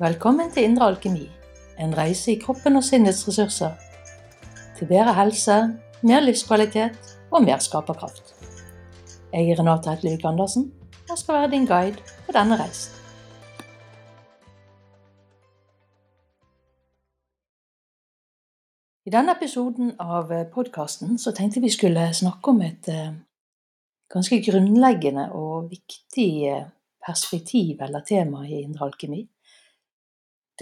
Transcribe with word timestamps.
Velkommen 0.00 0.48
til 0.50 0.64
Indre 0.64 0.86
alkemi, 0.88 1.26
en 1.78 1.90
reise 1.92 2.32
i 2.32 2.38
kroppen 2.40 2.78
og 2.78 2.84
sinnets 2.84 3.26
ressurser. 3.28 3.74
Til 4.78 4.86
bedre 4.88 5.12
helse, 5.14 5.56
mer 6.02 6.22
livskvalitet 6.24 7.18
og 7.30 7.42
mer 7.44 7.58
skaperkraft. 7.60 8.32
Jeg 9.32 9.50
er 9.50 9.58
Renate 9.60 9.90
Hetlevik 9.92 10.24
Andersen 10.24 10.72
og 11.10 11.18
skal 11.18 11.34
være 11.34 11.50
din 11.50 11.66
guide 11.66 12.00
på 12.26 12.32
denne 12.32 12.56
reisen. 12.56 12.96
I 19.04 19.12
denne 19.12 19.36
episoden 19.36 19.92
av 20.00 20.32
podkasten 20.54 21.20
tenkte 21.36 21.60
vi 21.60 21.68
skulle 21.68 22.08
snakke 22.14 22.50
om 22.50 22.64
et 22.64 22.88
eh, 22.88 23.12
ganske 24.08 24.40
grunnleggende 24.48 25.28
og 25.36 25.68
viktig 25.70 26.30
eh, 26.48 26.64
perspektiv 27.06 27.84
eller 27.84 28.00
tema 28.08 28.46
i 28.48 28.62
indre 28.64 28.88
alkemi. 28.88 29.26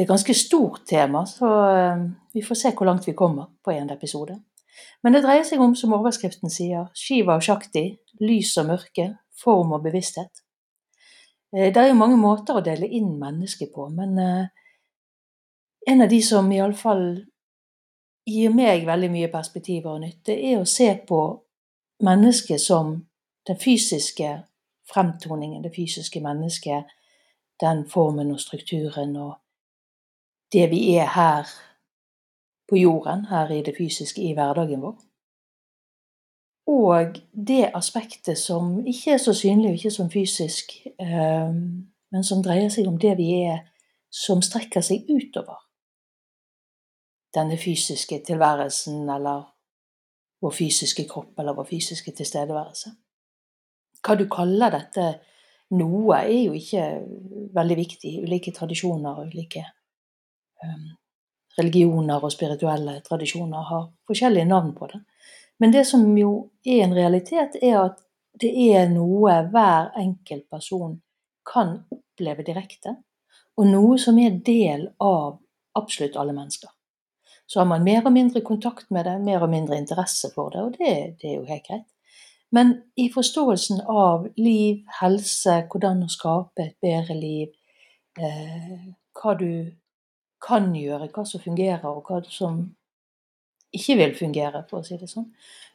Det 0.00 0.06
er 0.06 0.08
et 0.08 0.14
ganske 0.14 0.34
stort 0.34 0.86
tema, 0.88 1.26
så 1.28 1.48
eh, 1.76 2.04
vi 2.32 2.40
får 2.40 2.56
se 2.56 2.70
hvor 2.72 2.86
langt 2.88 3.04
vi 3.04 3.12
kommer 3.12 3.50
på 3.64 3.74
en 3.74 3.90
episode. 3.92 4.38
Men 5.04 5.12
det 5.12 5.20
dreier 5.26 5.44
seg 5.44 5.60
om, 5.60 5.74
som 5.76 5.92
overskriften 5.92 6.48
sier, 6.48 6.86
Shiva 6.96 7.34
og 7.36 7.44
Shakti, 7.44 7.82
lys 8.24 8.54
og 8.56 8.70
mørke, 8.70 9.04
form 9.42 9.74
og 9.76 9.82
bevissthet. 9.84 10.40
Det 11.52 11.76
er 11.76 11.90
jo 11.90 11.98
mange 12.00 12.16
måter 12.16 12.56
å 12.56 12.62
dele 12.64 12.88
inn 12.88 13.10
mennesket 13.20 13.74
på, 13.74 13.90
men 13.92 14.16
en 15.86 16.06
av 16.06 16.08
de 16.08 16.22
som 16.24 16.48
iallfall 16.48 17.04
gir 18.24 18.56
meg 18.56 18.88
veldig 18.88 19.12
mye 19.12 19.28
perspektiver 19.28 19.98
og 19.98 20.00
nytte, 20.06 20.32
er 20.32 20.62
å 20.62 20.64
se 20.64 20.88
på 21.04 21.20
mennesket 22.08 22.64
som 22.64 22.96
den 23.52 23.60
fysiske 23.60 24.32
fremtoningen, 24.88 25.60
det 25.60 25.76
fysiske 25.76 26.24
mennesket, 26.24 26.88
den 27.60 27.84
formen 27.84 28.32
og 28.32 28.40
strukturen 28.40 29.12
og 29.20 29.36
det 30.52 30.70
vi 30.70 30.80
er 30.96 31.06
her 31.14 31.46
på 32.68 32.76
jorden, 32.76 33.24
her 33.24 33.50
i 33.50 33.62
det 33.62 33.74
fysiske, 33.78 34.22
i 34.22 34.34
hverdagen 34.34 34.82
vår. 34.82 34.98
Og 36.70 37.16
det 37.46 37.70
aspektet 37.74 38.38
som 38.38 38.86
ikke 38.86 39.12
er 39.12 39.16
så 39.18 39.34
synlig 39.34 39.70
og 39.70 39.78
ikke 39.78 39.90
som 39.90 40.10
fysisk, 40.10 40.72
eh, 41.00 41.54
men 42.12 42.24
som 42.24 42.42
dreier 42.42 42.68
seg 42.70 42.86
om 42.86 42.98
det 42.98 43.16
vi 43.18 43.32
er 43.42 43.64
som 44.10 44.42
strekker 44.42 44.82
seg 44.82 45.10
utover 45.10 45.58
denne 47.34 47.58
fysiske 47.58 48.20
tilværelsen 48.26 49.10
eller 49.10 49.42
vår 50.42 50.54
fysiske 50.54 51.06
kropp 51.08 51.38
eller 51.38 51.54
vår 51.54 51.68
fysiske 51.70 52.12
tilstedeværelse. 52.16 52.90
Hva 54.00 54.16
du 54.18 54.24
kaller 54.32 54.72
dette 54.74 55.06
noe, 55.78 56.16
er 56.18 56.46
jo 56.48 56.54
ikke 56.56 56.86
veldig 57.54 57.76
viktig. 57.78 58.14
Ulike 58.24 58.52
tradisjoner 58.56 59.20
og 59.20 59.30
ulike 59.30 59.62
religioner 61.58 62.24
og 62.24 62.32
spirituelle 62.32 63.00
tradisjoner 63.06 63.68
har 63.70 63.88
forskjellige 64.08 64.48
navn 64.48 64.74
på 64.76 64.88
det. 64.92 65.00
Men 65.60 65.72
det 65.72 65.84
som 65.86 66.06
jo 66.16 66.32
er 66.64 66.84
en 66.84 66.96
realitet, 66.96 67.58
er 67.62 67.78
at 67.82 68.00
det 68.40 68.50
er 68.70 68.88
noe 68.88 69.36
hver 69.52 69.90
enkelt 70.00 70.46
person 70.50 71.00
kan 71.46 71.80
oppleve 71.92 72.44
direkte, 72.46 72.94
og 73.58 73.68
noe 73.68 73.98
som 74.00 74.18
er 74.22 74.38
del 74.46 74.86
av 75.04 75.40
absolutt 75.76 76.16
alle 76.16 76.32
mennesker. 76.36 76.70
Så 77.50 77.60
har 77.60 77.66
man 77.66 77.84
mer 77.84 78.06
og 78.06 78.14
mindre 78.14 78.40
kontakt 78.46 78.90
med 78.94 79.04
det, 79.08 79.16
mer 79.20 79.42
og 79.42 79.50
mindre 79.50 79.76
interesse 79.76 80.30
for 80.34 80.54
det, 80.54 80.62
og 80.62 80.76
det, 80.78 80.94
det 81.20 81.32
er 81.32 81.40
jo 81.40 81.48
helt 81.48 81.66
greit. 81.66 81.88
Men 82.54 82.72
i 82.98 83.08
forståelsen 83.12 83.82
av 83.90 84.28
liv, 84.38 84.84
helse, 85.00 85.56
hvordan 85.70 86.04
å 86.06 86.10
skape 86.10 86.64
et 86.64 86.76
bedre 86.82 87.14
liv, 87.18 87.52
eh, 88.18 88.86
hva 89.18 89.34
du 89.38 89.50
kan 90.40 90.70
gjøre, 90.74 91.10
hva 91.12 91.24
som 91.28 91.42
fungerer, 91.42 91.86
og 91.90 92.08
hva 92.08 92.20
som 92.30 92.62
ikke 93.76 93.96
vil 94.00 94.16
fungere, 94.18 94.64
for 94.70 94.80
å 94.80 94.86
si 94.86 94.98
det 94.98 95.10
sånn, 95.10 95.28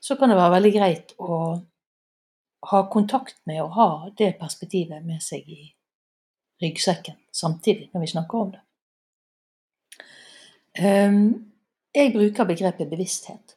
så 0.04 0.18
kan 0.20 0.32
det 0.32 0.38
være 0.40 0.56
veldig 0.58 0.74
greit 0.76 1.16
å 1.22 1.40
ha 2.66 2.82
kontakt 2.92 3.38
med 3.46 3.62
og 3.64 3.76
ha 3.78 3.90
det 4.18 4.36
perspektivet 4.40 5.06
med 5.06 5.22
seg 5.24 5.48
i 5.50 5.62
ryggsekken 6.64 7.18
samtidig 7.36 7.92
når 7.94 8.06
vi 8.06 8.12
snakker 8.14 8.42
om 8.42 8.54
det. 8.56 8.62
Um, 10.76 11.52
jeg 11.96 12.12
bruker 12.12 12.48
begrepet 12.48 12.90
bevissthet. 12.92 13.56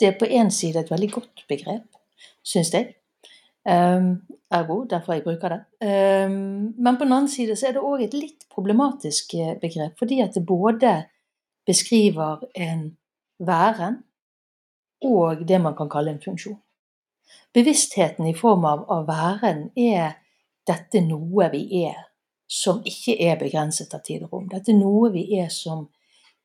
Det 0.00 0.08
er 0.08 0.18
på 0.18 0.26
én 0.26 0.50
side 0.54 0.80
et 0.80 0.90
veldig 0.90 1.10
godt 1.12 1.44
begrep, 1.50 1.86
syns 2.46 2.72
jeg. 2.74 2.94
Um, 3.68 4.22
ergo, 4.50 4.84
derfor 4.88 5.12
jeg 5.12 5.22
bruker 5.26 5.52
det. 5.52 5.60
Um, 5.84 6.74
men 6.78 6.96
på 6.96 7.04
den 7.04 7.12
annen 7.12 7.28
side 7.28 7.56
så 7.56 7.68
er 7.68 7.76
det 7.76 7.84
òg 7.84 8.06
et 8.06 8.14
litt 8.16 8.46
problematisk 8.54 9.34
eh, 9.36 9.56
begrep, 9.60 9.98
fordi 10.00 10.22
at 10.24 10.34
det 10.34 10.46
både 10.46 10.94
beskriver 11.68 12.46
en 12.56 12.96
væren 13.38 14.00
og 15.04 15.44
det 15.48 15.60
man 15.60 15.76
kan 15.76 15.90
kalle 15.92 16.14
en 16.14 16.22
funksjon. 16.22 16.56
Bevisstheten 17.54 18.26
i 18.26 18.34
form 18.34 18.64
av, 18.64 18.86
av 18.88 19.04
væren 19.08 19.68
er 19.76 20.16
dette 20.68 21.02
noe 21.04 21.50
vi 21.52 21.84
er, 21.84 22.00
som 22.48 22.80
ikke 22.84 23.18
er 23.20 23.38
begrenset 23.40 23.94
av 23.94 24.02
tid 24.04 24.24
og 24.24 24.32
rom. 24.32 24.48
Dette 24.48 24.72
er 24.72 24.80
noe 24.80 25.12
vi 25.12 25.26
er 25.38 25.52
som 25.52 25.86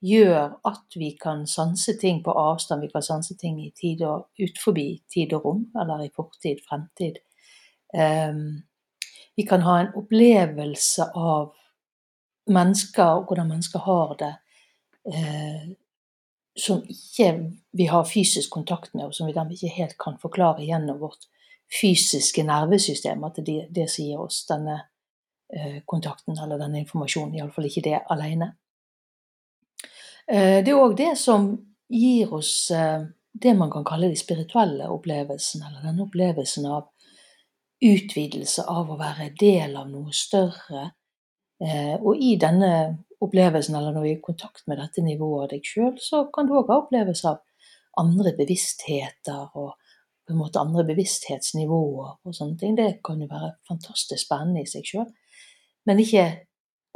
gjør 0.03 0.57
at 0.67 0.97
vi 0.99 1.13
kan 1.21 1.45
sanse 1.47 1.95
ting 2.01 2.23
på 2.23 2.31
avstand, 2.35 2.81
vi 2.81 2.91
kan 2.91 3.05
sanse 3.05 3.37
ting 3.39 3.59
i 3.63 3.71
tid 3.71 4.03
og 4.03 4.27
ut 4.39 4.59
forbi 4.59 4.87
tid 5.13 5.33
og 5.37 5.45
rom, 5.45 5.65
eller 5.79 6.03
i 6.03 6.11
fortid, 6.15 6.59
fremtid. 6.67 7.21
Um, 7.95 8.63
vi 9.35 9.45
kan 9.47 9.63
ha 9.63 9.79
en 9.79 9.93
opplevelse 9.97 11.07
av 11.15 11.53
mennesker 12.51 13.05
og 13.05 13.29
hvordan 13.29 13.53
mennesker 13.53 13.85
har 13.85 14.15
det, 14.19 14.33
uh, 15.13 15.69
som 16.59 16.83
ikke 16.83 17.29
vi 17.71 17.87
har 17.89 18.03
fysisk 18.05 18.51
kontakt 18.53 18.91
med, 18.93 19.07
og 19.07 19.15
som 19.15 19.27
vi 19.27 19.35
dermed 19.35 19.55
ikke 19.55 19.77
helt 19.77 19.95
kan 20.01 20.19
forklare 20.21 20.65
gjennom 20.67 20.99
vårt 21.01 21.29
fysiske 21.81 22.43
nervesystem, 22.43 23.23
at 23.23 23.39
det, 23.39 23.69
det 23.73 23.87
som 23.89 24.03
gir 24.03 24.25
oss 24.25 24.43
denne 24.51 24.81
uh, 25.55 25.79
kontakten 25.87 26.35
eller 26.35 26.59
denne 26.59 26.83
informasjonen, 26.83 27.39
iallfall 27.39 27.71
ikke 27.71 27.85
det 27.87 28.03
alene. 28.11 28.51
Eh, 30.27 30.63
det 30.63 30.71
er 30.71 30.79
òg 30.79 30.95
det 30.97 31.13
som 31.19 31.51
gir 31.91 32.31
oss 32.33 32.71
eh, 32.71 33.03
det 33.33 33.53
man 33.57 33.71
kan 33.73 33.85
kalle 33.85 34.11
de 34.11 34.17
spirituelle 34.17 34.87
opplevelsene, 34.93 35.67
eller 35.67 35.87
denne 35.87 36.05
opplevelsen 36.05 36.67
av 36.69 36.89
utvidelse 37.83 38.63
av 38.69 38.91
å 38.93 38.99
være 38.99 39.31
del 39.39 39.75
av 39.79 39.89
noe 39.91 40.13
større. 40.15 40.91
Eh, 41.63 41.95
og 41.97 42.21
i 42.21 42.35
denne 42.39 42.69
opplevelsen, 43.23 43.75
eller 43.75 43.95
når 43.95 44.05
vi 44.05 44.13
er 44.13 44.19
i 44.19 44.23
kontakt 44.23 44.67
med 44.67 44.79
dette 44.79 45.03
nivået 45.03 45.47
av 45.47 45.51
deg 45.55 45.67
sjøl, 45.67 45.95
så 45.99 46.25
kan 46.33 46.47
du 46.47 46.55
òg 46.59 46.71
ha 46.71 46.79
opplevelse 46.83 47.33
av 47.33 47.41
andre 47.99 48.33
bevisstheter 48.37 49.57
og 49.59 49.73
på 50.23 50.31
en 50.31 50.39
måte 50.39 50.61
andre 50.61 50.85
bevissthetsnivåer 50.87 52.13
og 52.23 52.35
sånne 52.35 52.57
ting. 52.59 52.77
Det 52.79 53.01
kan 53.05 53.19
jo 53.21 53.27
være 53.31 53.53
fantastisk 53.67 54.23
spennende 54.23 54.63
i 54.63 54.69
seg 54.69 54.87
sjøl, 54.87 55.09
men 55.87 55.99
ikke 55.99 56.27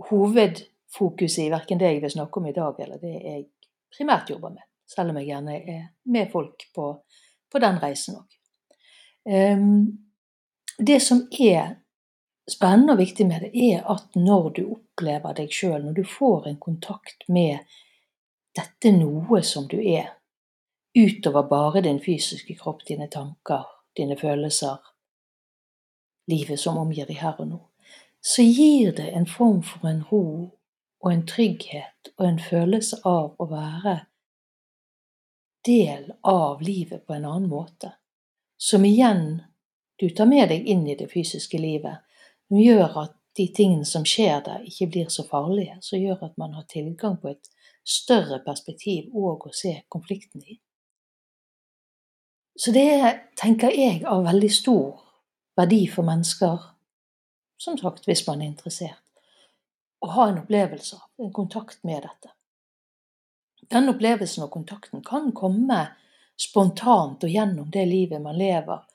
hoved 0.07 0.63
fokuset 0.93 1.45
i 1.45 1.51
verken 1.51 1.79
det 1.79 1.91
jeg 1.91 2.01
vil 2.01 2.11
snakke 2.11 2.39
om 2.39 2.47
i 2.47 2.55
dag, 2.55 2.79
eller 2.79 3.01
det 3.01 3.13
jeg 3.13 3.45
primært 3.93 4.29
jobber 4.31 4.55
med. 4.55 4.63
Selv 4.87 5.11
om 5.11 5.19
jeg 5.19 5.29
gjerne 5.31 5.57
er 5.57 5.87
med 6.07 6.31
folk 6.31 6.69
på, 6.75 6.91
på 7.51 7.59
den 7.59 7.79
reisen 7.81 8.19
òg. 8.21 8.37
Ehm, 9.27 9.81
det 10.77 11.01
som 11.03 11.25
er 11.39 11.75
spennende 12.47 12.95
og 12.95 13.01
viktig 13.01 13.27
med 13.27 13.43
det, 13.43 13.51
er 13.73 13.83
at 13.91 14.15
når 14.15 14.49
du 14.55 14.63
opplever 14.77 15.35
deg 15.35 15.51
sjøl, 15.51 15.81
når 15.83 15.97
du 15.97 16.03
får 16.07 16.47
en 16.47 16.59
kontakt 16.59 17.27
med 17.27 17.67
dette 18.55 18.91
noe 18.95 19.41
som 19.43 19.67
du 19.67 19.77
er, 19.81 20.13
utover 20.97 21.43
bare 21.49 21.83
din 21.85 21.99
fysiske 22.01 22.55
kropp, 22.57 22.85
dine 22.87 23.09
tanker, 23.11 23.67
dine 23.97 24.17
følelser, 24.17 24.79
livet 26.31 26.59
som 26.59 26.79
omgir 26.79 27.05
deg 27.07 27.19
her 27.19 27.35
og 27.41 27.51
nå, 27.51 27.59
så 28.23 28.43
gir 28.43 28.95
det 28.95 29.11
en 29.15 29.27
form 29.29 29.61
for 29.63 29.87
en 29.87 30.01
ro 30.09 30.23
og 31.07 31.13
en 31.13 31.25
trygghet 31.25 32.09
og 32.17 32.25
en 32.27 32.39
følelse 32.39 32.97
av 33.07 33.37
å 33.39 33.45
være 33.47 33.93
del 35.67 36.09
av 36.27 36.59
livet 36.61 37.05
på 37.07 37.15
en 37.15 37.27
annen 37.29 37.47
måte, 37.47 37.93
som 38.59 38.83
igjen 38.83 39.39
du 39.99 40.09
tar 40.09 40.27
med 40.27 40.51
deg 40.51 40.67
inn 40.67 40.83
i 40.87 40.97
det 40.99 41.07
fysiske 41.13 41.61
livet, 41.63 42.03
som 42.47 42.59
gjør 42.59 42.99
at 43.05 43.15
de 43.39 43.47
tingene 43.55 43.87
som 43.87 44.03
skjer 44.03 44.43
der, 44.43 44.67
ikke 44.67 44.89
blir 44.91 45.07
så 45.13 45.23
farlige, 45.29 45.77
som 45.81 46.01
gjør 46.01 46.27
at 46.27 46.37
man 46.41 46.59
har 46.59 46.67
tilgang 46.67 47.15
på 47.21 47.31
et 47.31 47.51
større 47.87 48.41
perspektiv 48.43 49.07
og 49.15 49.47
å 49.47 49.55
se 49.55 49.77
konflikten 49.87 50.43
i. 50.43 50.59
Så 52.59 52.75
det 52.75 52.91
tenker 53.39 53.71
jeg 53.71 54.03
av 54.03 54.27
veldig 54.27 54.51
stor 54.51 55.03
verdi 55.55 55.85
for 55.87 56.03
mennesker, 56.03 56.71
som 57.61 57.79
sagt 57.79 58.09
hvis 58.09 58.27
man 58.27 58.41
er 58.41 58.51
interessert 58.51 59.06
å 59.99 60.09
ha 60.13 60.27
en 60.29 60.41
opplevelse 60.43 60.95
av, 60.95 61.07
en 61.25 61.33
kontakt 61.33 61.83
med 61.87 62.03
dette. 62.05 62.33
Den 63.71 63.89
opplevelsen 63.91 64.45
og 64.45 64.51
kontakten 64.53 65.03
kan 65.03 65.31
komme 65.35 65.81
spontant 66.39 67.23
og 67.25 67.33
gjennom 67.33 67.71
det 67.73 67.87
livet 67.89 68.21
man 68.21 68.37
lever, 68.37 68.85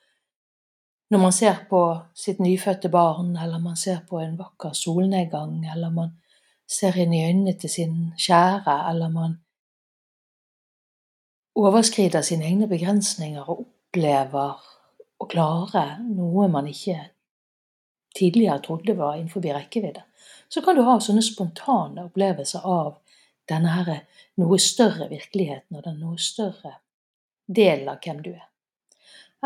Når 1.12 1.20
man 1.20 1.32
ser 1.32 1.58
på 1.68 1.78
sitt 2.16 2.38
nyfødte 2.40 2.88
barn, 2.88 3.36
eller 3.36 3.58
man 3.60 3.76
ser 3.76 3.98
på 4.08 4.16
en 4.16 4.38
vakker 4.38 4.72
solnedgang, 4.72 5.58
eller 5.68 5.90
man 5.90 6.14
ser 6.66 6.96
inn 6.96 7.12
i 7.12 7.20
øynene 7.26 7.52
til 7.60 7.70
sin 7.70 7.96
kjære, 8.16 8.76
eller 8.88 9.10
man 9.12 9.34
overskrider 11.54 12.24
sine 12.24 12.48
egne 12.48 12.68
begrensninger 12.68 13.44
og 13.44 13.66
opplever 13.66 14.62
å 15.20 15.28
klare 15.28 15.84
noe 16.06 16.48
man 16.48 16.70
ikke 16.70 16.96
tidligere 18.16 18.62
trodde 18.64 18.96
var 18.96 19.18
innenfor 19.18 19.44
rekkevidde, 19.44 20.06
så 20.52 20.62
kan 20.62 20.76
du 20.76 20.82
ha 20.84 20.98
sånne 21.00 21.22
spontane 21.24 22.04
opplevelser 22.08 22.66
av 22.68 22.98
denne 23.48 23.72
her 23.72 23.92
noe 24.40 24.58
større 24.60 25.08
virkeligheten 25.10 25.78
og 25.78 25.84
den 25.86 26.00
noe 26.02 26.18
større 26.20 26.76
delen 27.46 27.88
av 27.88 28.02
hvem 28.04 28.20
du 28.24 28.34
er. 28.34 28.48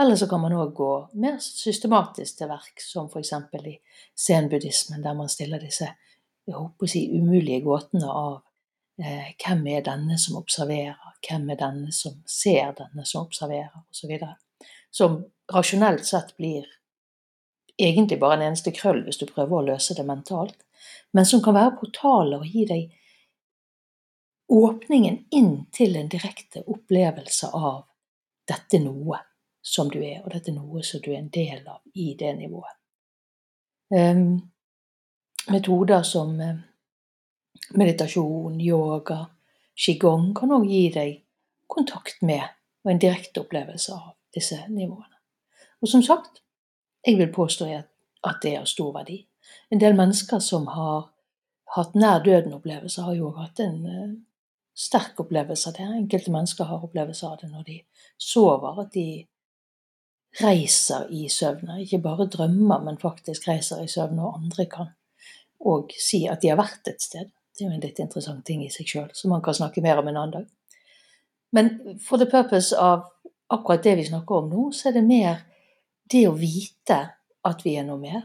Eller 0.01 0.19
så 0.19 0.27
kan 0.29 0.43
man 0.43 0.53
òg 0.53 0.75
gå 0.77 0.91
mer 1.23 1.39
systematisk 1.41 2.41
til 2.41 2.51
verk, 2.51 2.83
som 2.83 3.07
f.eks. 3.09 3.33
i 3.65 3.79
zen-buddhismen, 4.27 5.01
der 5.03 5.15
man 5.17 5.31
stiller 5.33 5.63
disse 5.63 5.89
jeg 6.47 6.55
håper 6.55 6.87
å 6.87 6.91
si, 6.91 7.03
umulige 7.11 7.65
gåtene 7.65 8.07
av 8.07 8.35
eh, 9.03 9.33
hvem 9.43 9.65
er 9.73 9.87
denne 9.87 10.19
som 10.21 10.37
observerer, 10.39 11.17
hvem 11.27 11.49
er 11.51 11.59
denne 11.59 11.95
som 11.95 12.21
ser 12.31 12.77
denne 12.79 13.07
som 13.09 13.25
observerer, 13.27 13.73
osv. 13.91 14.13
Som 14.95 15.19
rasjonelt 15.53 16.07
sett 16.07 16.37
blir 16.39 16.69
egentlig 17.79 18.21
bare 18.21 18.39
en 18.39 18.47
eneste 18.51 18.73
krøll 18.73 19.03
hvis 19.05 19.21
du 19.21 19.27
prøver 19.29 19.59
å 19.59 19.67
løse 19.71 19.97
det 19.97 20.07
mentalt, 20.07 20.59
men 21.13 21.27
som 21.29 21.43
kan 21.45 21.57
være 21.57 21.77
portaler 21.81 22.43
og 22.43 22.49
gi 22.51 22.65
deg 22.69 22.95
åpningen 24.53 25.25
inn 25.35 25.53
til 25.75 25.97
en 25.99 26.09
direkte 26.09 26.63
opplevelse 26.71 27.51
av 27.55 27.85
dette 28.47 28.79
noe 28.83 29.19
som 29.67 29.91
du 29.91 29.99
er, 29.99 30.21
og 30.23 30.31
dette 30.31 30.55
noe 30.55 30.83
som 30.87 31.03
du 31.03 31.11
er 31.11 31.19
en 31.19 31.33
del 31.35 31.67
av 31.67 31.81
i 31.99 32.13
det 32.19 32.33
nivået. 32.39 32.77
Um, 33.91 34.39
metoder 35.51 36.03
som 36.07 36.37
uh, 36.39 36.55
meditasjon, 37.75 38.61
yoga, 38.63 39.25
qigong 39.75 40.33
kan 40.39 40.55
òg 40.55 40.67
gi 40.71 40.85
deg 40.95 41.19
kontakt 41.67 42.23
med 42.23 42.45
og 42.87 42.93
en 42.93 43.03
direkte 43.03 43.43
opplevelse 43.43 43.95
av 43.95 44.15
disse 44.35 44.61
nivåene. 44.71 45.19
Og 45.83 45.91
som 45.91 46.03
sagt, 46.07 46.41
jeg 47.07 47.19
vil 47.19 47.33
påstå 47.33 47.69
at 48.27 48.41
det 48.43 48.55
er 48.55 48.63
av 48.65 48.71
stor 48.71 48.93
verdi. 48.95 49.21
En 49.71 49.81
del 49.81 49.95
mennesker 49.97 50.41
som 50.43 50.67
har 50.75 51.11
hatt 51.77 51.95
nær 51.95 52.23
døden-opplevelser, 52.25 53.03
har 53.03 53.15
jo 53.15 53.31
hatt 53.37 53.61
en 53.63 53.79
uh, 53.87 54.13
sterk 54.75 55.21
opplevelse 55.23 55.71
av 55.71 55.79
det. 55.79 55.87
Enkelte 56.03 56.35
mennesker 56.35 56.69
har 56.69 56.85
opplevelse 56.85 57.27
av 57.27 57.39
det 57.41 57.51
når 57.51 57.65
de 57.67 57.79
sover, 58.19 58.83
at 58.83 58.93
de 58.95 59.27
reiser 60.43 61.09
i 61.15 61.27
søvne. 61.33 61.81
Ikke 61.83 62.03
bare 62.05 62.29
drømmer, 62.33 62.85
men 62.85 63.01
faktisk 63.01 63.49
reiser 63.49 63.83
i 63.83 63.91
søvne, 63.91 64.27
og 64.27 64.43
andre 64.43 64.69
kan 64.71 64.95
og 65.67 65.93
si 65.99 66.27
at 66.29 66.43
de 66.43 66.51
har 66.53 66.59
vært 66.61 66.91
et 66.91 67.03
sted. 67.03 67.31
Det 67.57 67.65
er 67.65 67.71
jo 67.71 67.75
en 67.79 67.83
litt 67.83 68.01
interessant 68.03 68.45
ting 68.47 68.61
i 68.65 68.71
seg 68.73 68.89
sjøl, 68.91 69.09
som 69.17 69.33
man 69.33 69.43
kan 69.45 69.57
snakke 69.57 69.81
mer 69.85 70.03
om 70.03 70.11
en 70.11 70.19
annen 70.21 70.35
dag. 70.35 70.49
Men 71.57 71.99
for 72.05 72.21
the 72.21 72.29
purpose 72.29 72.77
av 72.77 73.07
akkurat 73.53 73.85
det 73.87 73.95
vi 73.97 74.09
snakker 74.11 74.43
om 74.43 74.51
nå, 74.53 74.67
så 74.77 74.91
er 74.91 74.99
det 74.99 75.07
mer 75.07 75.41
det 76.11 76.27
å 76.29 76.37
vite 76.39 76.99
at 77.47 77.65
vi 77.67 77.77
er 77.79 77.87
noe 77.87 78.01
mer. 78.01 78.23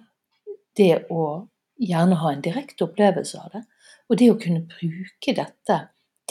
Det 0.77 1.07
å 1.11 1.47
gjerne 1.81 2.19
ha 2.21 2.31
en 2.31 2.43
direkte 2.45 2.85
opplevelse 2.85 3.39
av 3.41 3.51
det. 3.55 3.63
Og 4.09 4.19
det 4.19 4.29
å 4.31 4.39
kunne 4.39 4.67
bruke 4.69 5.35
dette 5.35 5.77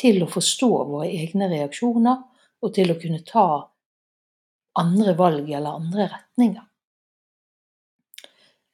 til 0.00 0.22
å 0.22 0.30
forstå 0.30 0.70
våre 0.88 1.10
egne 1.10 1.48
reaksjoner, 1.50 2.22
og 2.60 2.74
til 2.76 2.92
å 2.92 2.98
kunne 3.00 3.22
ta 3.26 3.46
andre 4.80 5.14
valg 5.16 5.48
eller 5.48 5.78
andre 5.80 6.08
retninger. 6.12 6.66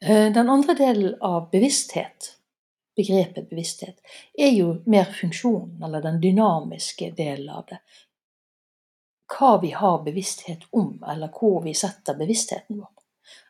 Eh, 0.01 0.33
den 0.33 0.51
andre 0.51 0.75
delen 0.75 1.15
av 1.25 1.49
bevissthet, 1.51 2.33
begrepet 2.97 3.49
bevissthet, 3.51 4.03
er 4.39 4.53
jo 4.53 4.83
mer 4.87 5.09
funksjonen, 5.21 5.79
eller 5.85 6.03
den 6.05 6.21
dynamiske 6.21 7.13
delen 7.17 7.49
av 7.55 7.65
det. 7.71 7.81
Hva 9.27 9.57
vi 9.63 9.73
har 9.75 10.05
bevissthet 10.05 10.69
om, 10.71 11.03
eller 11.11 11.33
hvor 11.35 11.63
vi 11.65 11.75
setter 11.75 12.15
bevisstheten 12.15 12.79
vår. 12.79 12.93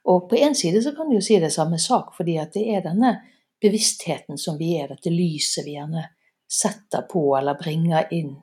Og 0.08 0.28
på 0.30 0.38
en 0.40 0.54
side 0.54 0.82
så 0.82 0.94
kan 0.96 1.08
du 1.10 1.18
jo 1.18 1.24
si 1.24 1.36
det 1.42 1.52
samme 1.52 1.78
sak, 1.78 2.14
fordi 2.16 2.38
at 2.40 2.54
det 2.54 2.64
er 2.72 2.84
denne 2.84 3.16
bevisstheten 3.60 4.38
som 4.38 4.58
vi 4.58 4.76
er, 4.78 4.88
dette 4.88 5.10
lyset 5.10 5.66
vi 5.66 5.76
gjerne 5.76 6.06
setter 6.48 7.02
på 7.10 7.36
eller 7.36 7.58
bringer 7.58 8.12
inn 8.14 8.36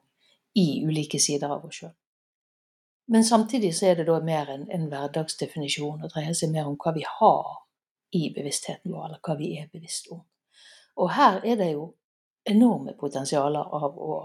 i 0.59 0.83
ulike 0.85 1.19
sider 1.19 1.50
av 1.56 1.65
oss 1.65 1.81
sjøl. 1.81 1.94
Men 3.07 3.25
samtidig 3.25 3.74
så 3.75 3.89
er 3.91 3.95
det 4.00 4.07
da 4.07 4.19
mer 4.24 4.50
en, 4.51 4.68
en 4.71 4.86
hverdagsdefinisjon 4.91 6.03
og 6.03 6.12
dreier 6.13 6.36
seg 6.38 6.53
mer 6.53 6.69
om 6.69 6.77
hva 6.79 6.94
vi 6.95 7.03
har 7.07 7.50
i 8.15 8.29
bevisstheten 8.36 8.94
vår, 8.94 9.06
eller 9.07 9.24
hva 9.24 9.36
vi 9.39 9.50
er 9.59 9.71
bevisst 9.74 10.07
om. 10.13 10.21
Og 11.01 11.12
her 11.15 11.41
er 11.44 11.57
det 11.59 11.71
jo 11.74 11.88
enorme 12.47 12.94
potensialer 13.00 13.74
av 13.75 13.97
å 13.97 14.19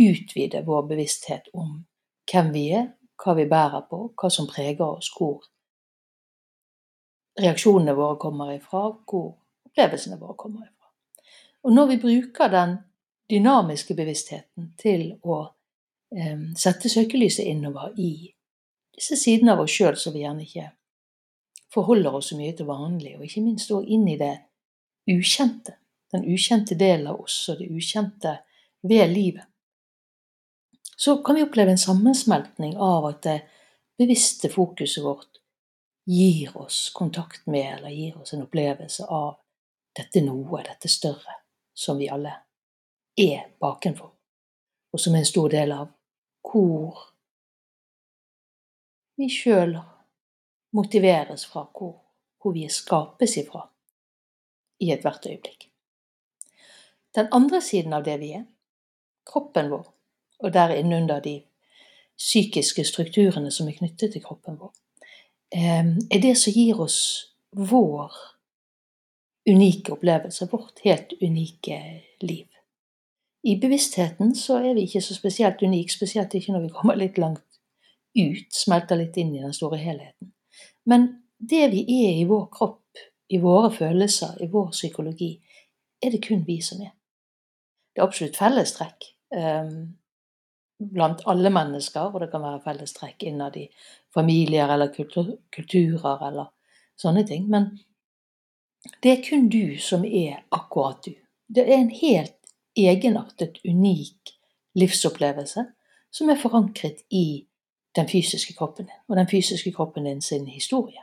utvide 0.00 0.64
vår 0.66 0.88
bevissthet 0.90 1.50
om 1.52 1.78
hvem 2.30 2.52
vi 2.54 2.66
er, 2.76 2.90
hva 3.20 3.34
vi 3.36 3.46
bærer 3.48 3.86
på, 3.90 4.02
hva 4.16 4.30
som 4.32 4.48
preger 4.48 4.86
oss, 4.86 5.10
hvor 5.16 5.42
reaksjonene 7.40 7.94
våre 7.96 8.18
kommer 8.20 8.54
ifra, 8.54 8.88
hvor 9.08 9.32
opplevelsene 9.68 10.18
våre 10.20 10.36
kommer 10.38 10.66
ifra. 10.66 10.90
Og 11.64 11.74
når 11.76 11.90
vi 11.92 12.00
bruker 12.02 12.52
den 12.52 12.76
dynamiske 13.30 13.94
bevisstheten 13.94 14.72
til 14.80 15.12
å 15.22 15.40
eh, 16.16 16.46
sette 16.58 16.90
søkelyset 16.90 17.46
innover 17.50 17.94
i 18.00 18.12
disse 18.96 19.16
sidene 19.16 19.54
av 19.54 19.64
oss 19.64 19.74
sjøl 19.76 19.98
som 19.98 20.14
vi 20.16 20.24
gjerne 20.24 20.46
ikke 20.46 20.70
forholder 21.70 22.16
oss 22.18 22.32
så 22.32 22.38
mye 22.38 22.54
til 22.56 22.66
vanlig, 22.68 23.14
og 23.16 23.26
ikke 23.26 23.44
minst 23.44 23.70
òg 23.74 23.86
inn 23.86 24.08
i 24.10 24.18
det 24.20 24.34
ukjente. 25.10 25.76
Den 26.10 26.26
ukjente 26.26 26.74
delen 26.74 27.12
av 27.12 27.20
oss 27.22 27.44
og 27.52 27.60
det 27.60 27.68
ukjente 27.70 28.40
ved 28.82 29.12
livet. 29.12 29.46
Så 31.00 31.16
kan 31.16 31.34
vi 31.34 31.42
oppleve 31.42 31.70
en 31.70 31.78
sammensmeltning 31.78 32.76
av 32.76 33.06
at 33.06 33.22
det 33.22 33.38
bevisste 33.98 34.48
fokuset 34.52 35.04
vårt 35.04 35.38
gir 36.04 36.56
oss 36.56 36.90
kontakt 36.90 37.46
med, 37.46 37.78
eller 37.78 37.88
gir 37.88 38.18
oss 38.18 38.34
en 38.34 38.42
opplevelse 38.42 39.06
av 39.06 39.38
dette 39.96 40.20
noe, 40.20 40.60
dette 40.60 40.90
større, 40.92 41.38
som 41.72 41.96
vi 41.96 42.08
alle 42.12 42.34
er 43.16 43.46
bakenfor, 43.64 44.10
og 44.92 45.00
som 45.00 45.16
er 45.16 45.22
en 45.22 45.28
stor 45.30 45.48
del 45.54 45.72
av 45.72 45.86
hvor 46.50 46.98
vi 49.16 49.28
sjøl 49.32 49.72
motiveres 50.76 51.46
fra, 51.48 51.62
hvor, 51.78 51.94
hvor 52.36 52.52
vi 52.52 52.66
skapes 52.68 53.38
ifra 53.40 53.62
i 54.84 54.92
ethvert 54.92 55.30
øyeblikk. 55.32 55.64
Den 57.16 57.32
andre 57.32 57.62
siden 57.64 57.96
av 57.96 58.04
det 58.04 58.18
vi 58.20 58.34
er, 58.36 58.44
kroppen 59.32 59.72
vår, 59.72 59.88
og 60.40 60.52
der 60.54 60.74
innunder 60.74 61.20
de 61.20 61.42
psykiske 62.18 62.84
strukturene 62.84 63.50
som 63.50 63.68
er 63.68 63.78
knyttet 63.78 64.12
til 64.12 64.22
kroppen 64.22 64.58
vår, 64.60 64.72
eh, 65.54 65.86
er 66.10 66.20
det 66.20 66.36
som 66.38 66.52
gir 66.52 66.80
oss 66.80 67.00
vår 67.56 68.12
unike 69.50 69.92
opplevelse, 69.92 70.48
vårt 70.50 70.80
helt 70.84 71.12
unike 71.22 71.80
liv. 72.20 72.46
I 73.42 73.56
bevisstheten 73.60 74.34
så 74.36 74.58
er 74.58 74.74
vi 74.74 74.84
ikke 74.84 75.00
så 75.00 75.14
spesielt 75.14 75.62
unike, 75.62 75.92
spesielt 75.92 76.34
ikke 76.34 76.52
når 76.52 76.66
vi 76.66 76.74
kommer 76.74 76.98
litt 76.98 77.18
langt 77.18 77.46
ut, 78.16 78.52
smelter 78.52 78.98
litt 79.00 79.16
inn 79.16 79.32
i 79.34 79.42
den 79.42 79.54
store 79.56 79.78
helheten. 79.80 80.32
Men 80.84 81.08
det 81.38 81.70
vi 81.72 81.84
er 82.04 82.18
i 82.20 82.26
vår 82.28 82.46
kropp, 82.52 83.00
i 83.30 83.38
våre 83.40 83.70
følelser, 83.72 84.36
i 84.42 84.50
vår 84.50 84.72
psykologi, 84.74 85.30
er 86.02 86.12
det 86.12 86.22
kun 86.26 86.42
vi 86.46 86.60
som 86.64 86.82
er. 86.82 86.92
Det 87.94 88.02
er 88.02 88.06
absolutt 88.06 88.38
fellestrekk 88.38 89.06
um, 89.36 89.96
blant 90.80 91.22
alle 91.28 91.50
mennesker, 91.52 92.08
og 92.08 92.20
det 92.22 92.30
kan 92.32 92.42
være 92.42 92.62
fellestrekk 92.64 93.22
innad 93.28 93.56
i 93.56 93.66
familier 94.14 94.72
eller 94.72 94.92
kultur, 94.94 95.36
kulturer 95.54 96.26
eller 96.28 96.50
sånne 97.00 97.24
ting. 97.28 97.46
Men 97.50 97.70
det 99.02 99.12
er 99.12 99.24
kun 99.28 99.48
du 99.52 99.76
som 99.78 100.04
er 100.04 100.42
akkurat 100.50 101.04
du. 101.04 101.14
Det 101.48 101.66
er 101.66 101.78
en 101.78 101.92
helt 101.92 102.36
egenartet, 102.78 103.60
unik 103.64 104.36
livsopplevelse 104.78 105.66
som 106.10 106.30
er 106.30 106.38
forankret 106.40 107.04
i 107.10 107.46
den 107.96 108.08
fysiske 108.08 108.54
kroppen 108.54 108.86
din, 108.86 109.02
og 109.08 109.16
den 109.18 109.28
fysiske 109.28 109.72
kroppen 109.74 110.06
din 110.06 110.22
sin 110.22 110.46
historie. 110.46 111.02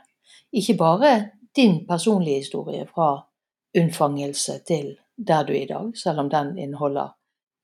Ikke 0.52 0.74
bare 0.74 1.30
din 1.56 1.86
personlige 1.86 2.44
historie 2.44 2.86
fra 2.94 3.26
unnfangelse 3.76 4.60
til 4.66 4.96
der 5.16 5.42
du 5.44 5.52
er 5.52 5.62
i 5.62 5.66
dag, 5.66 5.96
selv 5.96 6.20
om 6.20 6.30
den 6.30 6.58
inneholder 6.58 7.14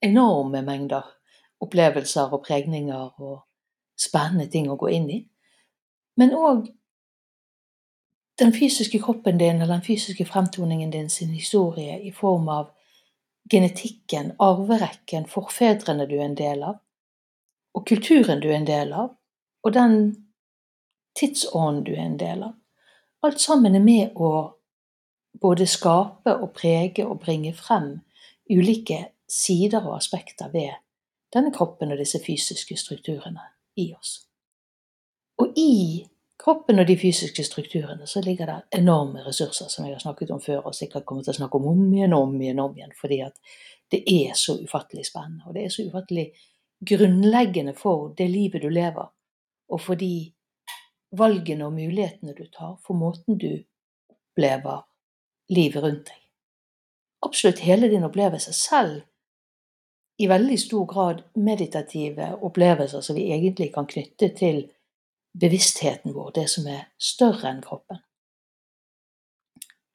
enorme 0.02 0.62
mengder 0.62 1.13
opplevelser 1.64 2.32
og 2.32 2.44
pregninger 2.46 3.20
og 3.22 3.42
spennende 4.00 4.46
ting 4.50 4.70
å 4.70 4.78
gå 4.78 4.90
inn 4.94 5.10
i, 5.10 5.20
men 6.20 6.34
òg 6.36 6.68
den 8.38 8.52
fysiske 8.54 8.98
kroppen 9.02 9.38
din 9.38 9.60
eller 9.62 9.76
den 9.76 9.84
fysiske 9.86 10.26
fremtoningen 10.26 10.90
din 10.90 11.10
sin 11.10 11.30
historie 11.34 12.00
i 12.02 12.10
form 12.12 12.48
av 12.48 12.70
genetikken, 13.50 14.32
arverekken, 14.38 15.28
forfedrene 15.30 16.06
du 16.10 16.16
er 16.18 16.26
en 16.26 16.38
del 16.38 16.62
av, 16.66 16.80
og 17.74 17.86
kulturen 17.86 18.40
du 18.42 18.48
er 18.50 18.58
en 18.58 18.68
del 18.68 18.92
av, 18.92 19.14
og 19.64 19.74
den 19.74 19.98
tidsånden 21.18 21.84
du 21.84 21.92
er 21.94 22.06
en 22.06 22.18
del 22.18 22.42
av. 22.48 22.54
Alt 23.24 23.40
sammen 23.40 23.76
er 23.76 23.84
med 23.84 24.16
å 24.16 24.30
både 25.40 25.66
skape 25.66 26.34
og 26.34 26.52
prege 26.56 27.06
og 27.06 27.20
bringe 27.24 27.54
frem 27.56 27.98
ulike 28.50 29.00
sider 29.30 29.86
og 29.86 29.96
aspekter 29.96 30.50
ved 30.52 30.74
denne 31.34 31.52
kroppen 31.54 31.92
og 31.92 32.00
disse 32.00 32.20
fysiske 32.22 32.76
strukturene 32.78 33.42
i 33.80 33.90
oss. 33.94 34.20
Og 35.42 35.56
i 35.58 36.04
kroppen 36.38 36.78
og 36.78 36.86
de 36.86 36.96
fysiske 36.98 37.44
strukturene 37.46 38.06
så 38.06 38.22
ligger 38.24 38.50
det 38.50 38.80
enorme 38.80 39.24
ressurser, 39.26 39.68
som 39.68 39.86
jeg 39.86 39.96
har 39.96 40.02
snakket 40.02 40.30
om 40.34 40.42
før 40.42 40.68
og 40.68 40.74
sikkert 40.74 41.06
kommer 41.06 41.26
til 41.26 41.34
å 41.34 41.38
snakke 41.40 41.58
om 41.58 41.70
om 41.72 41.84
igjen 41.92 42.14
og 42.14 42.28
om 42.28 42.40
igjen, 42.40 42.62
om 42.62 42.76
igjen 42.76 42.94
fordi 43.00 43.20
at 43.26 43.54
det 43.92 44.02
er 44.10 44.34
så 44.38 44.56
ufattelig 44.62 45.06
spennende. 45.06 45.44
Og 45.46 45.54
det 45.54 45.64
er 45.64 45.74
så 45.74 45.86
ufattelig 45.86 46.28
grunnleggende 46.84 47.74
for 47.78 48.14
det 48.18 48.28
livet 48.30 48.62
du 48.62 48.68
lever, 48.68 49.10
og 49.68 49.80
for 49.80 49.98
de 49.98 50.32
valgene 51.14 51.66
og 51.66 51.76
mulighetene 51.76 52.34
du 52.34 52.44
tar, 52.52 52.76
for 52.84 52.98
måten 52.98 53.38
du 53.38 53.52
opplever 54.10 54.82
livet 55.54 55.82
rundt 55.82 56.10
deg. 56.10 56.20
Absolutt 57.24 57.62
hele 57.64 57.88
din 57.88 58.04
opplevelse, 58.04 58.52
selv 58.52 59.02
i 60.18 60.26
veldig 60.30 60.58
stor 60.60 60.86
grad 60.86 61.22
meditative 61.34 62.34
opplevelser 62.46 63.02
som 63.02 63.16
vi 63.16 63.28
egentlig 63.32 63.72
kan 63.74 63.86
knytte 63.86 64.30
til 64.38 64.64
bevisstheten 65.40 66.14
vår, 66.14 66.30
det 66.34 66.48
som 66.50 66.66
er 66.70 66.86
større 66.98 67.50
enn 67.50 67.62
kroppen, 67.64 67.98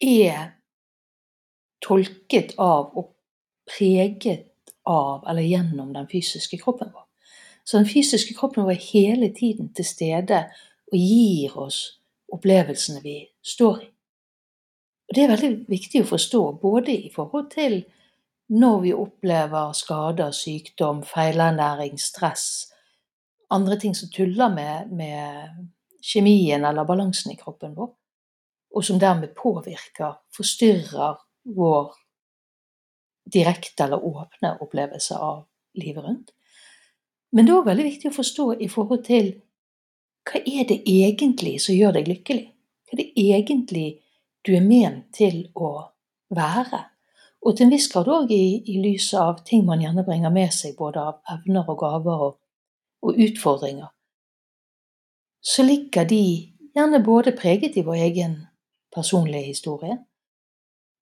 er 0.03 0.55
tolket 1.83 2.55
av 2.59 2.91
og 2.99 3.13
preget 3.69 4.49
av 4.89 5.23
eller 5.27 5.47
gjennom 5.47 5.93
den 5.95 6.07
fysiske 6.11 6.59
kroppen 6.59 6.91
vår. 6.93 7.05
Så 7.63 7.77
den 7.77 7.87
fysiske 7.87 8.35
kroppen 8.35 8.65
vår 8.65 8.75
er 8.75 8.89
hele 8.91 9.29
tiden 9.35 9.71
til 9.73 9.85
stede 9.85 10.41
og 10.89 10.97
gir 10.97 11.55
oss 11.59 11.79
opplevelsene 12.33 13.03
vi 13.03 13.21
står 13.45 13.83
i. 13.83 13.87
Og 15.09 15.15
Det 15.15 15.23
er 15.23 15.31
veldig 15.31 15.53
viktig 15.69 16.03
å 16.03 16.09
forstå, 16.09 16.41
både 16.61 16.93
i 16.93 17.09
forhold 17.13 17.47
til 17.53 17.79
når 18.49 18.79
vi 18.81 18.93
opplever 18.93 19.73
skader, 19.77 20.31
sykdom, 20.33 21.03
feilernæring, 21.05 21.99
stress, 22.01 22.71
andre 23.49 23.77
ting 23.79 23.95
som 23.97 24.09
tuller 24.13 24.49
med, 24.53 24.89
med 24.93 25.69
kjemien 26.01 26.65
eller 26.65 26.87
balansen 26.87 27.33
i 27.33 27.37
kroppen 27.37 27.75
vår, 27.77 27.91
og 28.75 28.85
som 28.85 28.99
dermed 29.01 29.33
påvirker, 29.37 30.19
forstyrrer 30.35 31.17
vår 31.55 31.93
direkte 33.33 33.85
eller 33.85 34.05
åpne 34.05 34.55
opplevelse 34.61 35.17
av 35.17 35.45
livet 35.77 36.05
rundt. 36.05 36.33
Men 37.31 37.45
det 37.45 37.53
er 37.53 37.61
òg 37.61 37.69
veldig 37.69 37.85
viktig 37.85 38.09
å 38.09 38.17
forstå 38.17 38.45
i 38.65 38.69
forhold 38.71 39.05
til 39.05 39.33
hva 40.29 40.41
er 40.45 40.65
det 40.69 40.81
egentlig 40.89 41.57
som 41.61 41.77
gjør 41.77 41.99
deg 41.99 42.09
lykkelig? 42.09 42.45
Hva 42.89 42.95
er 42.95 43.01
det 43.01 43.09
egentlig 43.21 43.87
du 44.45 44.55
er 44.57 44.65
ment 44.65 45.09
til 45.15 45.43
å 45.57 45.71
være? 46.33 46.83
Og 47.45 47.55
til 47.55 47.65
en 47.65 47.71
viss 47.71 47.87
grad 47.91 48.09
òg 48.11 48.31
i, 48.35 48.59
i 48.67 48.81
lys 48.83 49.13
av 49.15 49.43
ting 49.47 49.63
man 49.65 49.81
gjerne 49.81 50.03
bringer 50.07 50.33
med 50.33 50.51
seg, 50.53 50.75
både 50.77 50.99
av 50.99 51.37
evner 51.37 51.69
og 51.71 51.79
gaver 51.79 52.27
og 52.27 52.37
og 53.01 53.15
utfordringer, 53.15 53.87
så 55.41 55.63
ligger 55.63 56.03
de 56.03 56.23
gjerne 56.75 57.03
både 57.03 57.35
preget 57.41 57.77
i 57.77 57.81
vår 57.81 57.93
egen 57.93 58.35
personlige 58.95 59.45
historie, 59.53 59.97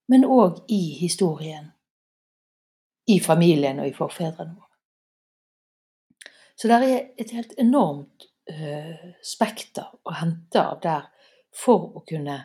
men 0.07 0.25
òg 0.25 0.61
i 0.69 0.93
historien 0.99 1.71
i 3.07 3.19
familien 3.19 3.79
og 3.79 3.87
i 3.87 3.95
forfedrene 3.95 4.55
våre. 4.55 4.63
Så 6.57 6.67
det 6.67 6.77
er 6.77 7.09
et 7.17 7.31
helt 7.31 7.53
enormt 7.57 8.27
uh, 8.51 9.11
spekter 9.23 9.89
å 10.03 10.15
hente 10.17 10.61
av 10.61 10.79
der 10.83 11.09
for 11.55 11.97
å 11.97 12.03
kunne 12.07 12.39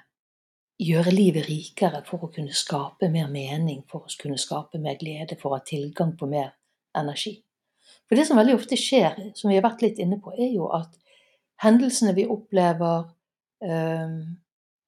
gjøre 0.84 1.14
livet 1.14 1.46
rikere, 1.48 2.02
for 2.06 2.26
å 2.26 2.30
kunne 2.32 2.54
skape 2.56 3.08
mer 3.12 3.30
mening, 3.32 3.82
for 3.90 4.06
å 4.06 4.18
kunne 4.20 4.40
skape 4.40 4.80
mer 4.82 4.98
glede, 5.00 5.38
for 5.40 5.52
å 5.52 5.58
ha 5.58 5.64
tilgang 5.66 6.14
på 6.18 6.28
mer 6.30 6.52
energi. 6.98 7.36
For 8.08 8.18
det 8.18 8.26
som 8.28 8.38
veldig 8.38 8.56
ofte 8.58 8.78
skjer, 8.78 9.18
som 9.38 9.50
vi 9.50 9.58
har 9.58 9.64
vært 9.64 9.84
litt 9.84 10.00
inne 10.02 10.18
på, 10.22 10.34
er 10.36 10.52
jo 10.52 10.68
at 10.74 10.92
hendelsene 11.64 12.14
vi 12.16 12.26
opplever, 12.28 13.06
eh, 13.64 14.16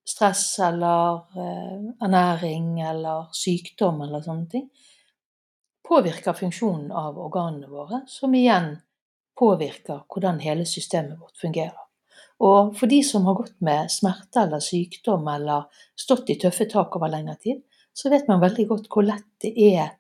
stress 0.05 0.59
eller 0.61 1.23
eh, 1.41 1.87
ernæring 2.05 2.83
eller 2.85 3.31
sykdom 3.33 4.03
eller 4.05 4.25
sånne 4.25 4.51
ting, 4.53 4.67
påvirker 5.85 6.37
funksjonen 6.37 6.93
av 6.93 7.19
organene 7.21 7.69
våre, 7.69 8.03
som 8.09 8.35
igjen 8.35 8.75
påvirker 9.39 10.05
hvordan 10.09 10.41
hele 10.45 10.67
systemet 10.69 11.21
vårt 11.21 11.41
fungerer. 11.41 11.84
Og 12.43 12.75
for 12.77 12.91
de 12.91 13.01
som 13.07 13.27
har 13.29 13.37
gått 13.39 13.61
med 13.65 13.91
smerte 13.93 14.43
eller 14.43 14.63
sykdom 14.63 15.29
eller 15.31 15.69
stått 15.99 16.33
i 16.35 16.39
tøffe 16.41 16.67
tak 16.71 16.97
over 16.99 17.13
lengre 17.13 17.37
tid, 17.41 17.63
så 17.95 18.11
vet 18.11 18.27
man 18.29 18.43
veldig 18.43 18.67
godt 18.69 18.89
hvor 18.91 19.07
lett 19.07 19.29
det 19.45 19.55
er 19.55 19.93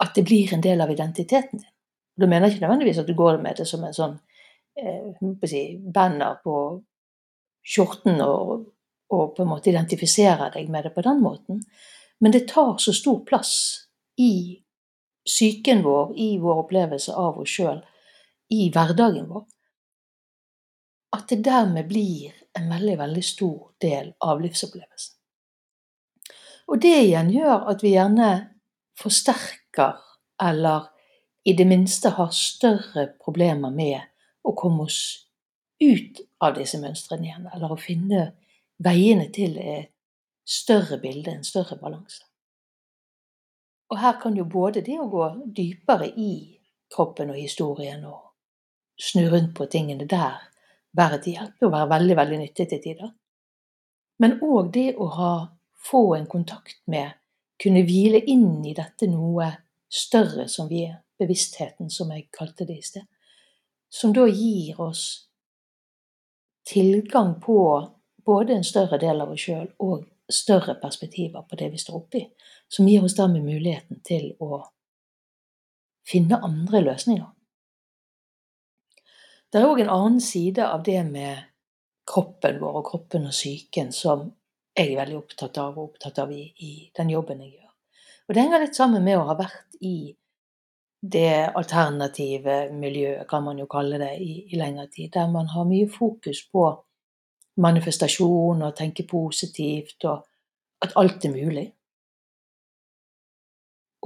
at 0.00 0.16
det 0.16 0.24
blir 0.26 0.54
en 0.54 0.64
del 0.64 0.80
av 0.80 0.90
identiteten 0.90 1.60
din. 1.60 1.74
Du 2.16 2.26
mener 2.26 2.50
ikke 2.50 2.64
nødvendigvis 2.64 2.98
at 3.00 3.08
du 3.08 3.14
går 3.14 3.38
med 3.40 3.56
det 3.60 3.66
som 3.68 3.84
en 3.84 3.94
sånn 3.96 4.16
eh, 4.76 5.12
si, 5.48 5.62
banner 5.80 6.40
på 6.44 6.56
skjorten 7.64 8.20
og, 8.24 8.66
og, 9.12 9.24
på 9.36 9.44
en 9.44 9.52
måte 9.52 9.70
identifiserer 9.70 10.52
deg 10.56 10.68
med 10.72 10.88
det 10.88 10.94
på 10.96 11.04
den 11.06 11.22
måten. 11.22 11.62
Men 12.20 12.34
det 12.34 12.48
tar 12.50 12.76
så 12.82 12.92
stor 12.96 13.22
plass 13.28 13.54
i 14.20 14.60
psyken 15.24 15.84
vår, 15.84 16.12
i 16.16 16.30
vår 16.42 16.64
opplevelse 16.64 17.14
av 17.16 17.38
oss 17.40 17.54
sjøl, 17.56 17.80
i 18.52 18.68
hverdagen 18.74 19.28
vår, 19.30 19.46
at 21.16 21.28
det 21.28 21.42
dermed 21.44 21.88
blir 21.88 22.34
en 22.58 22.68
veldig, 22.70 22.98
veldig 22.98 23.24
stor 23.24 23.72
del 23.82 24.12
av 24.20 24.40
livsopplevelsen. 24.42 25.16
Og 26.70 26.78
det 26.82 26.96
igjen 27.02 27.32
gjør 27.34 27.66
at 27.72 27.82
vi 27.82 27.96
gjerne 27.96 28.30
forsterker 29.00 29.98
eller 30.42 30.86
i 31.44 31.54
det 31.56 31.66
minste 31.66 32.12
har 32.14 32.30
større 32.36 33.08
problemer 33.24 33.72
med 33.74 33.98
å 34.46 34.54
komme 34.56 34.86
oss 34.86 35.00
ut 35.80 36.20
av 36.44 36.54
disse 36.58 36.78
mønstrene 36.80 37.26
igjen, 37.26 37.48
eller 37.54 37.72
å 37.72 37.80
finne 37.80 38.26
veiene 38.84 39.30
til 39.32 39.56
et 39.58 39.90
større 40.44 41.00
bilde, 41.00 41.32
en 41.32 41.46
større 41.46 41.78
balanse. 41.80 42.22
Og 43.90 43.98
her 43.98 44.20
kan 44.22 44.36
jo 44.38 44.44
både 44.46 44.84
det 44.86 45.00
å 45.00 45.08
gå 45.10 45.26
dypere 45.56 46.12
i 46.14 46.32
kroppen 46.92 47.32
og 47.32 47.40
historien 47.40 48.04
og 48.06 48.28
snu 49.00 49.24
rundt 49.32 49.54
på 49.56 49.66
tingene 49.72 50.06
der 50.06 50.49
være 50.96 51.20
til 51.22 51.38
hjelp 51.38 51.66
og 51.66 51.72
være 51.74 51.90
veldig, 51.94 52.16
veldig 52.16 52.38
nyttig 52.42 52.66
til 52.70 52.82
tider. 52.82 53.12
Men 54.20 54.36
òg 54.44 54.72
det 54.74 54.88
å 55.00 55.06
ha, 55.16 55.32
få 55.80 56.02
en 56.16 56.26
kontakt 56.28 56.80
med, 56.92 57.16
kunne 57.60 57.84
hvile 57.84 58.20
inn 58.28 58.64
i 58.68 58.74
dette 58.76 59.08
noe 59.08 59.48
større 59.90 60.46
som 60.48 60.68
vi 60.68 60.84
er, 60.88 61.00
bevisstheten, 61.20 61.90
som 61.92 62.12
jeg 62.14 62.30
kalte 62.32 62.64
det 62.64 62.78
i 62.80 62.84
sted, 62.84 63.04
som 63.92 64.14
da 64.16 64.22
gir 64.24 64.78
oss 64.80 65.02
tilgang 66.64 67.34
på 67.42 67.58
både 68.24 68.54
en 68.56 68.64
større 68.64 68.96
del 69.02 69.20
av 69.20 69.34
oss 69.34 69.44
sjøl 69.44 69.66
og 69.84 70.06
større 70.30 70.76
perspektiver 70.80 71.44
på 71.48 71.58
det 71.60 71.68
vi 71.72 71.80
står 71.82 71.98
oppi, 71.98 72.22
som 72.68 72.88
gir 72.88 73.04
oss 73.04 73.16
dermed 73.18 73.44
muligheten 73.44 74.00
til 74.06 74.30
å 74.40 74.62
finne 76.08 76.40
andre 76.40 76.80
løsninger. 76.86 77.28
Det 79.50 79.58
er 79.58 79.66
òg 79.66 79.80
en 79.82 79.90
annen 79.90 80.20
side 80.22 80.62
av 80.62 80.84
det 80.86 81.00
med 81.08 81.46
kroppen 82.10 82.60
vår 82.62 82.76
og 82.80 82.86
kroppen 82.86 83.26
og 83.26 83.34
psyken 83.34 83.90
som 83.94 84.28
jeg 84.76 84.92
er 84.92 85.00
veldig 85.00 85.18
opptatt 85.18 85.58
av 85.58 85.74
og 85.74 85.90
opptatt 85.90 86.20
av 86.22 86.30
i, 86.32 86.44
i 86.62 86.72
den 86.96 87.10
jobben 87.10 87.42
jeg 87.42 87.56
gjør. 87.56 87.72
Og 88.28 88.34
det 88.34 88.44
henger 88.44 88.62
litt 88.62 88.78
sammen 88.78 89.02
med 89.02 89.18
å 89.18 89.26
ha 89.26 89.34
vært 89.38 89.80
i 89.82 90.12
det 91.00 91.50
alternative 91.56 92.68
miljøet, 92.76 93.26
kan 93.28 93.42
man 93.42 93.58
jo 93.58 93.66
kalle 93.70 93.98
det, 93.98 94.12
i, 94.22 94.44
i 94.52 94.60
lengre 94.60 94.86
tid. 94.92 95.10
Der 95.16 95.30
man 95.32 95.48
har 95.50 95.66
mye 95.66 95.88
fokus 95.90 96.44
på 96.52 96.68
manifestasjon 97.60 98.62
og 98.62 98.76
tenke 98.78 99.06
positivt, 99.08 100.04
og 100.04 100.22
at 100.84 100.94
alt 101.00 101.26
er 101.26 101.34
mulig. 101.34 101.66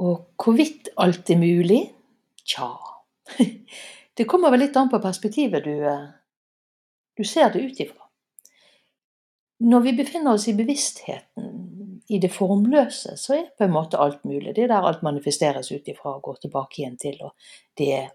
Og 0.01 0.31
hvorvidt 0.41 0.89
alt 0.99 1.31
er 1.31 1.39
mulig? 1.39 1.83
Tja 2.49 2.73
Det 4.15 4.29
kommer 4.31 4.51
vel 4.55 4.65
litt 4.67 4.77
an 4.77 4.91
på 4.91 5.01
perspektivet 5.03 5.65
du, 5.65 5.75
eh, 5.87 6.07
du 7.17 7.25
ser 7.25 7.51
det 7.53 7.63
ut 7.65 7.81
ifra. 7.81 8.03
Når 9.65 9.81
vi 9.81 9.93
befinner 9.93 10.35
oss 10.35 10.49
i 10.49 10.55
bevisstheten 10.55 11.65
i 12.09 12.19
det 12.19 12.31
formløse 12.33 13.17
så 13.17 13.37
er 13.39 13.51
på 13.59 13.65
en 13.65 13.75
måte 13.75 13.99
alt 14.01 14.25
mulig. 14.29 14.55
Det 14.55 14.67
er 14.67 14.73
der 14.75 14.87
alt 14.87 15.03
manifesteres 15.03 15.71
ut 15.73 15.89
ifra 15.89 16.17
og 16.17 16.23
går 16.27 16.41
tilbake 16.43 16.83
igjen 16.83 16.99
til. 17.01 17.17
Og 17.25 17.33
det 17.79 17.91
er 17.97 18.09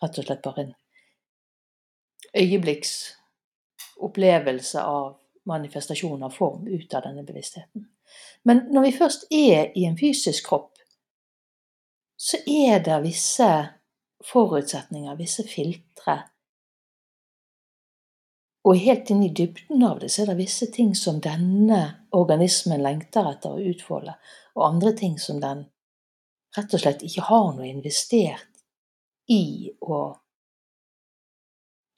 rett 0.00 0.18
og 0.18 0.26
slett 0.26 0.44
bare 0.44 0.64
en 0.64 0.74
øyeblikks 2.40 2.94
opplevelse 4.00 4.80
av 4.80 5.18
manifestasjon 5.50 6.22
av 6.22 6.36
form 6.36 6.68
ut 6.68 6.94
av 6.94 7.04
denne 7.04 7.24
bevisstheten. 7.26 7.88
Men 8.44 8.64
når 8.72 8.86
vi 8.86 8.96
først 8.96 9.26
er 9.30 9.72
i 9.76 9.84
en 9.88 9.98
fysisk 9.98 10.48
kropp, 10.48 10.78
så 12.20 12.40
er 12.48 12.80
det 12.84 13.02
visse 13.04 13.48
forutsetninger, 14.26 15.16
visse 15.16 15.46
filtre, 15.48 16.18
Og 18.68 18.76
helt 18.76 19.08
inn 19.10 19.22
i 19.24 19.32
dybden 19.32 19.82
av 19.88 20.00
det 20.02 20.10
så 20.12 20.22
er 20.22 20.32
det 20.32 20.42
visse 20.42 20.66
ting 20.72 20.92
som 20.98 21.20
denne 21.24 21.80
organismen 22.16 22.82
lengter 22.84 23.28
etter 23.30 23.56
å 23.56 23.68
utfolde, 23.70 24.16
og 24.56 24.66
andre 24.66 24.92
ting 24.96 25.16
som 25.18 25.40
den 25.40 25.64
rett 26.56 26.74
og 26.74 26.82
slett 26.82 27.04
ikke 27.06 27.24
har 27.30 27.54
noe 27.54 27.68
investert 27.70 28.60
i 29.32 29.70
å 29.80 30.00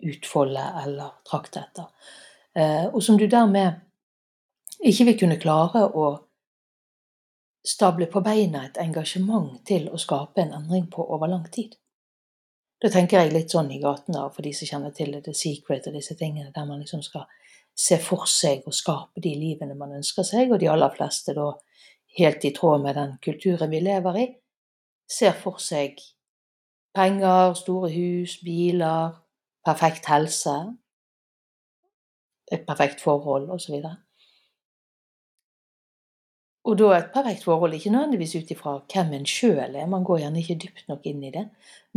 utfolde 0.03 0.67
eller 0.85 1.17
trakte 1.27 1.65
etter. 1.65 1.89
Eh, 2.55 2.87
og 2.93 3.01
som 3.03 3.19
du 3.19 3.27
dermed 3.27 3.81
ikke 4.83 5.09
vil 5.09 5.19
kunne 5.19 5.41
klare 5.43 5.87
å 5.89 6.09
stable 7.67 8.07
på 8.11 8.23
beina 8.23 8.67
et 8.67 8.79
engasjement 8.83 9.57
til 9.67 9.89
å 9.91 9.99
skape 9.99 10.43
en 10.43 10.55
endring 10.61 10.91
på 10.91 11.07
over 11.07 11.31
lang 11.31 11.47
tid. 11.51 11.75
Da 12.83 12.91
tenker 12.91 13.23
jeg 13.23 13.31
litt 13.31 13.53
sånn 13.55 13.71
i 13.71 13.79
gaten 13.79 14.17
da, 14.17 14.25
for 14.35 14.43
de 14.43 14.51
som 14.59 14.67
kjenner 14.67 14.95
til 14.95 15.15
The 15.23 15.35
Secret 15.39 15.87
og 15.87 15.95
disse 15.95 16.17
tingene, 16.19 16.51
der 16.55 16.67
man 16.67 16.81
liksom 16.83 17.03
skal 17.07 17.29
se 17.79 17.99
for 18.03 18.27
seg 18.27 18.67
og 18.67 18.75
skape 18.75 19.23
de 19.23 19.37
livene 19.39 19.77
man 19.79 19.95
ønsker 20.01 20.27
seg, 20.27 20.51
og 20.51 20.59
de 20.59 20.71
aller 20.73 20.91
fleste 20.97 21.35
da 21.37 21.53
helt 22.19 22.45
i 22.45 22.51
tråd 22.53 22.83
med 22.83 22.99
den 22.99 23.15
kulturen 23.23 23.71
vi 23.71 23.81
lever 23.81 24.19
i, 24.19 24.27
ser 25.07 25.37
for 25.39 25.63
seg 25.63 26.03
penger, 26.97 27.55
store 27.57 27.89
hus, 27.95 28.41
biler, 28.45 29.15
perfekt 29.65 30.11
helse, 30.11 30.57
et 32.53 32.67
perfekt 32.67 33.01
forhold 33.01 33.47
osv. 33.55 33.79
Og 36.63 36.79
da 36.79 36.93
et 36.95 37.11
perfekt 37.15 37.45
forhold 37.45 37.75
ikke 37.75 37.91
nødvendigvis 37.91 38.37
ut 38.39 38.51
ifra 38.55 38.77
hvem 38.93 39.13
en 39.17 39.27
sjøl 39.27 39.75
er, 39.75 39.87
man 39.91 40.05
går 40.07 40.21
gjerne 40.23 40.43
ikke 40.43 40.61
dypt 40.63 40.85
nok 40.89 41.07
inn 41.11 41.23
i 41.27 41.33
det, 41.35 41.49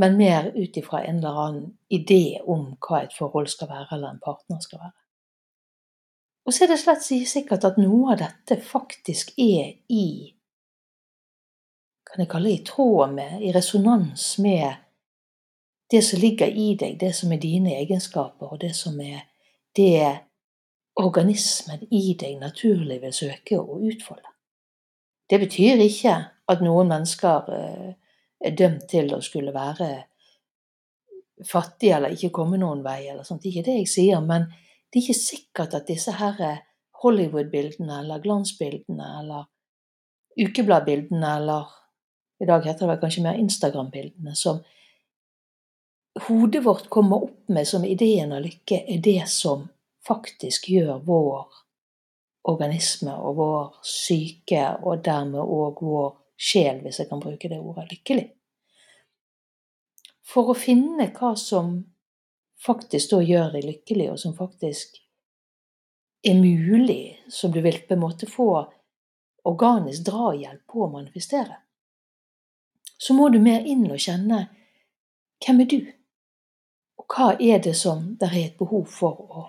men 0.01 0.17
mer 0.17 0.49
ut 0.55 0.77
ifra 0.81 1.03
en 1.05 1.19
eller 1.21 1.41
annen 1.41 1.67
idé 1.93 2.39
om 2.41 2.71
hva 2.81 3.03
et 3.05 3.13
forhold 3.13 3.51
skal 3.53 3.69
være, 3.69 3.87
eller 3.93 4.15
en 4.15 4.23
partner 4.23 4.63
skal 4.65 4.81
være. 4.81 4.95
Og 6.45 6.53
så 6.53 6.65
er 6.65 6.73
det 6.73 6.79
slett 6.81 7.05
sikkert 7.05 7.65
at 7.65 7.77
noe 7.81 8.13
av 8.13 8.21
dette 8.21 8.57
faktisk 8.61 9.33
er 9.37 9.77
i 9.89 10.07
kan 12.05 12.21
jeg 12.23 12.29
kalle 12.31 12.49
det 12.49 12.59
i 12.59 12.65
tråd 12.65 13.11
med, 13.11 13.41
i 13.43 13.51
resonans 13.51 14.37
med 14.39 14.75
det 15.91 16.01
som 16.05 16.19
ligger 16.21 16.47
i 16.47 16.69
deg, 16.79 16.99
det 16.99 17.11
som 17.15 17.33
er 17.33 17.41
dine 17.41 17.73
egenskaper, 17.75 18.53
og 18.53 18.61
det 18.61 18.71
som 18.77 18.95
er 19.03 19.25
det 19.75 19.99
organismen 20.95 21.83
i 21.91 22.15
deg 22.15 22.39
naturlig 22.39 23.01
vil 23.01 23.13
søke 23.13 23.59
å 23.59 23.81
utfolde. 23.83 24.34
Det 25.29 25.39
betyr 25.41 25.81
ikke 25.81 26.15
at 26.51 26.61
noen 26.61 26.91
mennesker 26.91 27.49
eh, 27.55 27.93
er 28.45 28.57
dømt 28.57 28.85
til 28.91 29.09
å 29.15 29.21
skulle 29.25 29.53
være 29.55 29.89
fattige 31.45 31.97
eller 31.97 32.13
ikke 32.15 32.33
komme 32.35 32.59
noen 32.61 32.83
vei, 32.85 33.07
eller 33.09 33.25
sånt. 33.27 33.41
Det 33.43 33.49
er 33.49 33.57
ikke 33.57 33.69
det 33.69 33.79
jeg 33.81 33.91
sier, 33.91 34.21
men 34.23 34.47
det 34.51 34.99
er 34.99 35.03
ikke 35.03 35.19
sikkert 35.19 35.75
at 35.75 35.89
disse 35.89 36.13
her 36.15 36.61
Hollywood-bildene 37.03 37.99
eller 38.03 38.21
glansbildene 38.23 39.09
eller 39.21 39.49
ukebladbildene 40.39 41.33
eller 41.39 41.73
i 42.39 42.47
dag 42.47 42.65
heter 42.67 42.89
det 42.91 42.99
kanskje 42.99 43.23
mer 43.23 43.37
Instagram-bildene, 43.39 44.35
som 44.35 44.59
hodet 46.27 46.63
vårt 46.65 46.89
kommer 46.91 47.27
opp 47.27 47.51
med 47.51 47.67
som 47.67 47.85
ideen 47.87 48.33
av 48.35 48.43
lykke, 48.43 48.81
er 48.91 48.99
det 49.03 49.21
som 49.31 49.67
faktisk 50.07 50.69
gjør 50.71 50.99
vår 51.07 51.45
organisme 52.45 53.15
og 53.15 53.37
vår 53.39 53.63
syke, 53.85 54.61
og 54.85 55.03
dermed 55.05 55.41
òg 55.41 55.81
vår 55.81 56.11
sjel, 56.37 56.81
hvis 56.83 56.99
jeg 57.01 57.09
kan 57.09 57.21
bruke 57.23 57.49
det 57.49 57.59
ordet, 57.59 57.89
lykkelig. 57.91 58.27
For 60.25 60.51
å 60.51 60.57
finne 60.57 61.09
hva 61.15 61.33
som 61.39 61.77
faktisk 62.65 63.13
da 63.13 63.21
gjør 63.23 63.55
deg 63.55 63.65
lykkelig, 63.65 64.11
og 64.13 64.21
som 64.21 64.35
faktisk 64.37 64.99
er 66.25 66.37
mulig, 66.39 67.17
som 67.29 67.53
du 67.53 67.61
vil 67.61 67.81
på 67.85 67.95
en 67.95 68.03
måte 68.03 68.29
få 68.29 68.49
organisk 69.45 70.07
drahjelp 70.07 70.65
på 70.69 70.85
å 70.85 70.91
manifestere, 70.93 71.59
så 72.97 73.13
må 73.13 73.29
du 73.29 73.39
mer 73.43 73.65
inn 73.67 73.85
og 73.91 74.01
kjenne 74.01 74.45
hvem 75.45 75.61
er 75.61 75.69
du, 75.69 75.81
og 77.01 77.11
hva 77.11 77.33
er 77.37 77.59
det 77.61 77.75
som 77.77 78.13
det 78.19 78.31
er 78.31 78.39
et 78.45 78.57
behov 78.57 78.87
for 78.89 79.25
å 79.25 79.43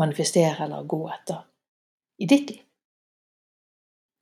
manifestere 0.00 0.64
eller 0.64 0.88
gå 0.88 1.02
etter 1.12 1.44
i 2.18 2.26
ditt 2.26 2.50
liv. 2.50 2.62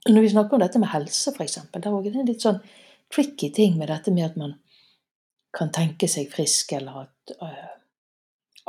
Når 0.09 0.20
vi 0.20 0.28
snakker 0.28 0.57
om 0.57 0.61
dette 0.61 0.80
med 0.80 0.92
helse, 0.92 1.33
f.eks., 1.33 1.59
det 1.72 1.80
er 1.80 2.02
det 2.04 2.12
en 2.12 2.28
litt 2.28 2.44
sånn 2.44 2.61
tricky 3.12 3.50
ting 3.54 3.78
med 3.78 3.88
dette 3.88 4.12
med 4.12 4.26
at 4.26 4.37
man 4.37 4.54
kan 5.54 5.70
tenke 5.72 6.09
seg 6.11 6.28
frisk, 6.33 6.74
eller 6.76 7.07
at 7.07 7.35
uh, 7.40 7.74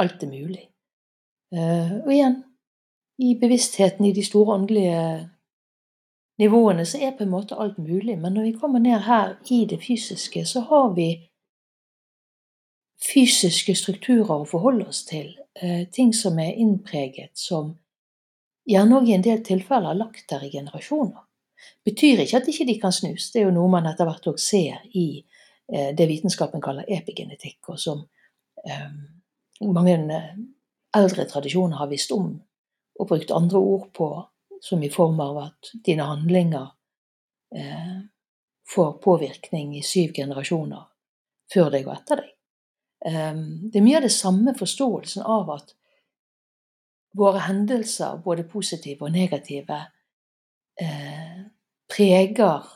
alt 0.02 0.24
er 0.24 0.32
mulig. 0.32 0.64
Uh, 1.56 2.06
og 2.06 2.12
igjen, 2.14 2.38
i 3.20 3.36
bevisstheten 3.40 4.06
i 4.06 4.14
de 4.16 4.24
store 4.24 4.58
åndelige 4.60 5.02
nivåene 6.40 6.86
så 6.88 7.00
er 7.00 7.16
på 7.16 7.24
en 7.24 7.32
måte 7.32 7.58
alt 7.60 7.78
mulig, 7.80 8.18
men 8.20 8.36
når 8.36 8.50
vi 8.50 8.58
kommer 8.60 8.84
ned 8.84 9.06
her 9.08 9.38
i 9.52 9.64
det 9.70 9.82
fysiske, 9.84 10.46
så 10.46 10.66
har 10.70 10.94
vi 10.96 11.10
fysiske 13.06 13.76
strukturer 13.76 14.38
å 14.38 14.48
forholde 14.48 14.88
oss 14.92 15.04
til. 15.08 15.34
Uh, 15.64 15.84
ting 15.92 16.14
som 16.16 16.40
er 16.40 16.56
innpreget, 16.60 17.34
som 17.40 17.76
gjerne 18.66 19.00
òg 19.00 19.10
i 19.10 19.16
en 19.16 19.24
del 19.26 19.44
tilfeller 19.46 19.98
lagt 19.98 20.28
der 20.30 20.44
i 20.46 20.52
generasjoner. 20.54 21.24
Betyr 21.86 22.24
ikke 22.24 22.42
at 22.42 22.50
ikke 22.50 22.68
de 22.68 22.78
kan 22.82 22.94
snus, 22.94 23.30
det 23.32 23.42
er 23.42 23.48
jo 23.48 23.56
noe 23.56 23.72
man 23.72 23.88
etter 23.90 24.08
hvert 24.08 24.28
òg 24.32 24.40
ser 24.42 24.84
i 24.98 25.08
eh, 25.22 25.92
det 25.98 26.08
vitenskapen 26.10 26.64
kaller 26.64 26.88
epigenetikk, 26.92 27.62
og 27.72 27.80
som 27.82 28.04
eh, 28.66 28.90
mange 29.66 29.96
eh, 30.18 30.32
eldre 30.98 31.28
tradisjoner 31.30 31.80
har 31.82 31.92
visst 31.92 32.14
om 32.16 32.34
og 32.96 33.10
brukt 33.10 33.32
andre 33.36 33.60
ord 33.60 33.90
på, 33.96 34.10
som 34.64 34.84
i 34.84 34.90
form 34.90 35.20
av 35.20 35.38
at 35.42 35.72
dine 35.84 36.06
handlinger 36.08 36.70
får 38.72 38.94
påvirkning 39.04 39.74
i 39.76 39.82
syv 39.84 40.14
generasjoner 40.16 40.86
før 41.52 41.74
deg 41.74 41.90
og 41.90 41.94
etter 41.94 42.22
deg. 42.22 42.32
Det 43.04 43.80
er 43.80 43.84
mye 43.86 44.00
av 44.00 44.08
det 44.08 44.14
samme 44.16 44.56
forståelsen 44.56 45.28
av 45.28 45.52
at 45.58 45.76
våre 47.16 47.40
hendelser, 47.48 48.18
både 48.24 48.44
positive 48.44 49.06
og 49.08 49.14
negative, 49.16 49.80
eh, 50.82 51.42
preger 51.90 52.68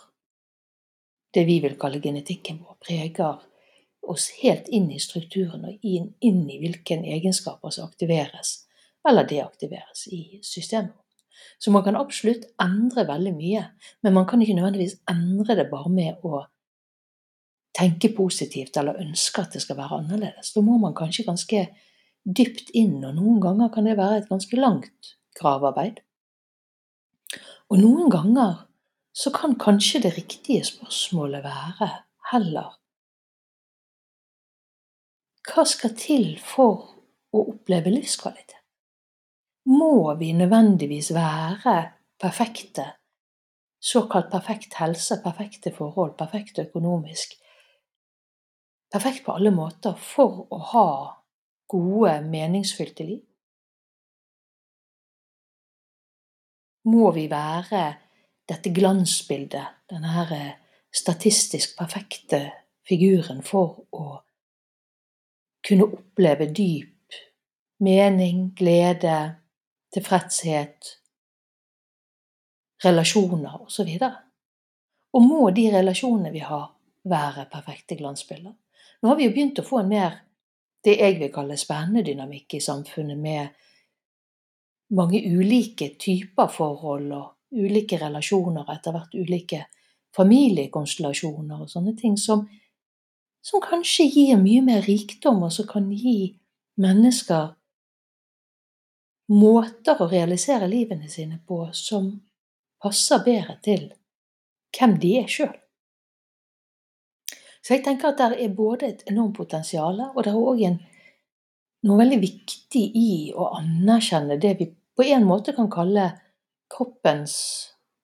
det 1.34 1.45
vi 1.45 1.60
vil 1.60 1.78
kalle 1.80 2.02
genetikken 2.02 2.62
vår, 2.63 2.78
preger 2.86 3.41
oss 4.10 4.30
helt 4.41 4.69
inn 4.73 4.89
i 4.91 4.99
strukturen 4.99 5.65
og 5.69 5.86
inn, 5.86 6.13
inn 6.19 6.45
i 6.49 6.60
hvilke 6.62 6.97
egenskaper 6.97 7.73
som 7.73 7.89
aktiveres 7.89 8.63
eller 9.08 9.28
deaktiveres 9.28 10.08
i 10.12 10.39
systemet. 10.43 10.95
Så 11.60 11.71
man 11.71 11.84
kan 11.84 11.95
absolutt 11.95 12.47
endre 12.62 13.06
veldig 13.08 13.34
mye, 13.36 13.65
men 14.04 14.15
man 14.15 14.25
kan 14.28 14.41
ikke 14.41 14.56
nødvendigvis 14.58 14.97
endre 15.12 15.56
det 15.56 15.69
bare 15.71 15.91
med 15.91 16.25
å 16.25 16.41
tenke 17.75 18.12
positivt 18.15 18.78
eller 18.80 18.99
ønske 18.99 19.43
at 19.43 19.56
det 19.56 19.62
skal 19.63 19.78
være 19.80 20.02
annerledes. 20.02 20.52
Da 20.56 20.63
må 20.65 20.78
man 20.82 20.95
kanskje 20.97 21.28
ganske 21.28 21.63
dypt 22.30 22.70
inn, 22.78 23.00
og 23.04 23.15
noen 23.18 23.39
ganger 23.44 23.72
kan 23.74 23.88
det 23.88 23.98
være 23.98 24.22
et 24.22 24.30
ganske 24.30 24.60
langt 24.60 25.13
gravearbeid. 25.39 26.02
Og 27.70 27.82
noen 27.82 28.10
ganger 28.12 28.65
så 29.13 29.32
kan 29.34 29.58
kanskje 29.60 30.04
det 30.06 30.15
riktige 30.18 30.65
spørsmålet 30.65 31.44
være 31.44 31.89
heller 32.32 32.76
Hva 35.50 35.65
skal 35.65 35.96
til 35.98 36.36
for 36.46 36.86
å 37.34 37.44
oppleve 37.54 37.89
livskvalitet? 37.94 38.58
Må 39.70 40.13
vi 40.18 40.32
nødvendigvis 40.34 41.12
være 41.13 41.76
perfekte, 42.22 42.86
såkalt 43.82 44.30
perfekt 44.32 44.78
helse, 44.80 45.20
perfekte 45.24 45.74
forhold, 45.74 46.15
perfekt 46.18 46.62
økonomisk, 46.62 47.34
perfekt 48.94 49.26
på 49.26 49.36
alle 49.38 49.54
måter 49.54 49.98
for 49.98 50.46
å 50.54 50.62
ha 50.72 50.89
gode, 51.70 52.20
meningsfylte 52.26 53.06
liv? 53.06 53.22
Må 56.90 57.12
vi 57.14 57.28
være 57.30 57.84
dette 58.50 58.72
glansbildet, 58.74 59.84
denne 59.92 60.24
eh, 60.34 60.54
statistisk 60.90 61.76
perfekte 61.78 62.42
figuren, 62.88 63.44
for 63.46 63.84
å 63.94 64.06
kunne 65.66 65.90
oppleve 66.00 66.48
dyp 66.56 66.96
mening, 67.86 68.50
glede, 68.58 69.18
tilfredshet, 69.94 70.96
relasjoner 72.84 73.60
osv.? 73.62 73.92
Og 75.14 75.26
må 75.26 75.44
de 75.54 75.68
relasjonene 75.74 76.34
vi 76.34 76.42
har, 76.46 76.72
være 77.10 77.46
perfekte 77.52 77.98
glansbilder? 78.00 78.56
Nå 79.00 79.12
har 79.12 79.20
vi 79.20 79.30
jo 79.30 79.36
begynt 79.36 79.62
å 79.62 79.68
få 79.68 79.84
en 79.84 79.94
mer 79.94 80.18
det 80.86 80.96
jeg 81.00 81.18
vil 81.20 81.32
kalle 81.34 81.58
spennende 81.60 82.04
dynamikk 82.08 82.56
i 82.56 82.63
samfunnet, 82.63 83.18
med 83.18 83.48
mange 84.96 85.22
ulike 85.22 85.94
typer 86.00 86.48
forhold 86.48 87.12
og 87.13 87.36
ulike 87.52 88.00
relasjoner, 88.02 88.65
etter 88.74 88.96
hvert 88.96 89.13
ulike 89.18 89.65
familiekonstellasjoner 90.15 91.62
og 91.62 91.70
sånne 91.70 91.94
ting, 91.98 92.18
som, 92.18 92.48
som 93.46 93.62
kanskje 93.62 94.08
gir 94.10 94.42
mye 94.42 94.63
mer 94.65 94.82
rikdom, 94.88 95.44
og 95.46 95.54
som 95.54 95.68
kan 95.70 95.92
gi 95.94 96.34
mennesker 96.80 97.54
måter 99.30 100.02
å 100.02 100.10
realisere 100.10 100.70
livene 100.70 101.10
sine 101.10 101.38
på 101.46 101.68
som 101.78 102.10
passer 102.82 103.22
bedre 103.26 103.60
til 103.65 103.89
hvem 104.74 104.96
de 105.02 105.15
er 105.20 105.30
sjøl. 105.30 105.54
Så 107.65 107.76
jeg 107.76 107.84
tenker 107.86 108.12
at 108.12 108.22
det 108.22 108.43
er 108.43 108.56
både 108.56 108.88
et 108.88 109.04
enormt 109.12 109.36
potensial, 109.38 110.00
og 110.15 110.24
det 110.24 110.32
er 110.32 110.39
òg 110.39 110.63
noe 111.88 112.00
veldig 112.00 112.19
viktig 112.22 112.84
i 112.95 113.12
å 113.36 113.52
anerkjenne 113.60 114.39
det 114.41 114.56
vi 114.60 114.69
på 115.00 115.06
en 115.08 115.28
måte 115.28 115.56
kan 115.56 115.69
kalle 115.72 116.10
kroppens 116.72 117.36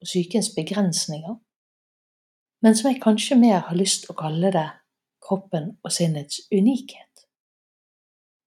og 0.02 0.08
psykens 0.08 0.52
begrensninger, 0.56 1.36
men 2.64 2.78
som 2.78 2.90
jeg 2.90 3.02
kanskje 3.04 3.38
mer 3.40 3.66
har 3.68 3.78
lyst 3.78 4.06
til 4.06 4.16
å 4.16 4.20
kalle 4.20 4.52
det 4.54 4.68
kroppen 5.26 5.76
og 5.84 5.92
sinnets 5.94 6.46
unikhet. 6.54 7.26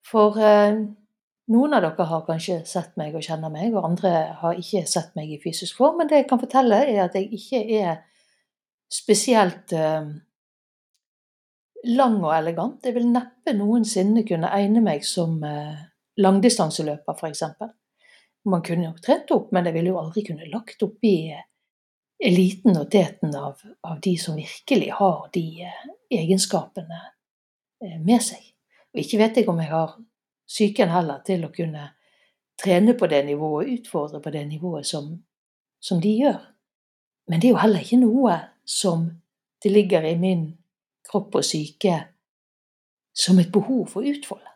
For 0.08 0.38
eh, 0.40 0.78
noen 1.52 1.76
av 1.76 1.84
dere 1.84 2.06
har 2.08 2.24
kanskje 2.26 2.62
sett 2.68 2.96
meg 3.00 3.16
og 3.16 3.24
kjenner 3.24 3.52
meg, 3.52 3.74
og 3.74 3.86
andre 3.90 4.12
har 4.40 4.58
ikke 4.58 4.84
sett 4.88 5.14
meg 5.18 5.32
i 5.32 5.40
fysisk 5.42 5.78
form, 5.78 6.00
men 6.00 6.10
det 6.10 6.22
jeg 6.22 6.28
kan 6.30 6.40
fortelle, 6.40 6.80
er 6.88 7.04
at 7.04 7.18
jeg 7.18 7.28
ikke 7.36 7.62
er 7.80 8.00
spesielt 8.92 9.74
eh, 9.76 10.08
lang 11.88 12.18
og 12.22 12.32
elegant. 12.36 12.84
Jeg 12.84 12.96
vil 12.96 13.08
neppe 13.10 13.54
noensinne 13.56 14.24
kunne 14.28 14.50
egne 14.54 14.82
meg 14.84 15.04
som 15.06 15.38
eh, 15.46 15.76
langdistanseløper, 16.20 17.16
f.eks. 17.16 17.44
Man 18.48 18.64
kunne 18.64 18.90
jo 18.90 18.94
trent 19.04 19.30
opp, 19.34 19.52
men 19.52 19.68
jeg 19.68 19.76
ville 19.76 19.92
jo 19.92 20.00
aldri 20.00 20.24
kunne 20.26 20.48
lagt 20.52 20.82
opp 20.84 21.04
i 21.08 21.30
eh, 21.32 21.46
eliten 22.28 22.76
og 22.76 22.90
teten 22.90 23.34
av, 23.38 23.62
av, 23.86 24.00
de 24.04 24.16
som 24.20 24.36
virkelig 24.38 24.90
har 24.98 25.28
de 25.34 25.46
eh, 25.68 25.86
egenskapene 26.18 27.00
med 28.02 28.22
seg. 28.24 28.42
Og 28.92 29.04
ikke 29.04 29.20
vet 29.20 29.38
jeg 29.38 29.48
om 29.50 29.60
jeg 29.62 29.70
har 29.70 29.94
psyken 30.48 30.90
heller 30.90 31.20
til 31.26 31.44
å 31.46 31.52
kunne 31.54 31.92
trene 32.58 32.94
på 32.98 33.06
det 33.06 33.22
nivået, 33.28 33.70
utfordre 33.78 34.20
på 34.24 34.32
det 34.34 34.44
nivået 34.48 34.86
som, 34.88 35.12
som 35.78 36.00
de 36.02 36.16
gjør. 36.24 36.40
Men 37.30 37.40
det 37.40 37.50
er 37.50 37.54
jo 37.54 37.62
heller 37.62 37.84
ikke 37.84 38.00
noe 38.00 38.38
som 38.66 39.06
det 39.62 39.70
ligger 39.70 40.06
i 40.08 40.16
min 40.18 40.48
kropp 41.08 41.40
og 41.40 41.44
syke 41.44 41.96
som 43.18 43.38
et 43.38 43.52
behov 43.52 43.86
for 43.94 44.06
utfolde. 44.06 44.52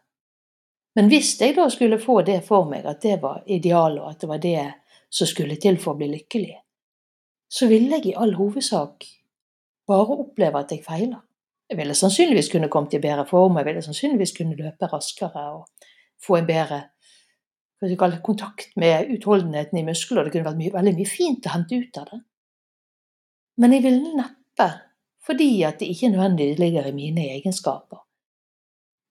Men 0.94 1.08
hvis 1.08 1.34
jeg 1.40 1.56
da 1.56 1.68
skulle 1.72 2.00
få 2.00 2.20
det 2.26 2.42
for 2.44 2.68
meg, 2.68 2.84
at 2.86 3.00
det 3.02 3.16
var 3.22 3.42
idealet, 3.46 4.02
og 4.02 4.10
at 4.10 4.20
det 4.20 4.28
var 4.28 4.42
det 4.42 4.66
som 5.12 5.26
skulle 5.26 5.56
til 5.60 5.78
for 5.80 5.94
å 5.94 6.00
bli 6.00 6.10
lykkelig, 6.12 6.56
så 7.52 7.68
ville 7.68 7.96
jeg 7.96 8.12
i 8.12 8.16
all 8.16 8.34
hovedsak 8.36 9.06
bare 9.88 10.18
oppleve 10.24 10.60
at 10.60 10.72
jeg 10.72 10.84
feiler. 10.84 11.20
Jeg 11.68 11.78
ville 11.80 11.96
sannsynligvis 11.96 12.50
kunne 12.52 12.68
kommet 12.68 12.94
i 12.96 13.00
bedre 13.00 13.24
form, 13.28 13.56
jeg 13.56 13.68
ville 13.70 13.84
sannsynligvis 13.84 14.34
kunne 14.36 14.58
løpe 14.58 14.88
raskere 14.92 15.46
og 15.56 15.88
få 16.20 16.36
en 16.38 16.48
bedre 16.48 16.82
kontakt 18.22 18.76
med 18.76 19.08
utholdenheten 19.10 19.80
i 19.80 19.86
muskler. 19.86 20.24
Det 20.24 20.34
kunne 20.34 20.50
vært 20.50 20.60
mye, 20.60 20.74
veldig 20.76 20.94
mye 20.98 21.08
fint 21.08 21.48
å 21.48 21.54
hente 21.56 21.80
ut 21.80 21.98
av 21.98 22.12
det. 22.12 22.20
Men 23.60 23.74
jeg 23.76 23.84
ville 23.84 24.12
neppe, 24.16 24.68
fordi 25.26 25.62
at 25.62 25.78
det 25.80 25.90
ikke 25.92 26.08
nødvendigvis 26.08 26.58
ligger 26.58 26.86
i 26.86 26.92
mine 26.92 27.26
egenskaper, 27.36 28.02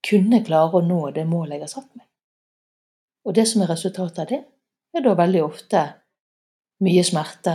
kunne 0.09 0.43
klare 0.45 0.79
å 0.79 0.85
nå 0.85 1.01
det 1.15 1.27
målet 1.29 1.55
jeg 1.55 1.63
har 1.63 1.71
satt 1.71 1.95
meg. 1.95 2.07
Og 3.25 3.35
det 3.37 3.45
som 3.47 3.61
er 3.61 3.69
resultatet 3.71 4.23
av 4.23 4.29
det, 4.31 4.41
er 4.97 5.05
da 5.05 5.13
veldig 5.15 5.43
ofte 5.45 5.81
mye 6.83 7.03
smerte, 7.05 7.53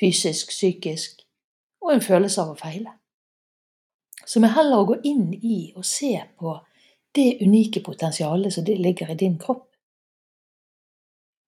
fysisk, 0.00 0.52
psykisk, 0.54 1.24
og 1.82 1.96
en 1.96 2.04
følelse 2.04 2.40
av 2.42 2.52
å 2.52 2.58
feile. 2.58 2.94
Så 4.24 4.40
med 4.40 4.54
heller 4.54 4.80
å 4.80 4.86
gå 4.92 5.00
inn 5.08 5.32
i 5.34 5.72
og 5.76 5.84
se 5.84 6.14
på 6.38 6.54
det 7.12 7.42
unike 7.42 7.82
potensialet 7.84 8.54
som 8.54 8.64
ligger 8.64 9.10
i 9.10 9.18
din 9.18 9.38
kropp, 9.38 9.66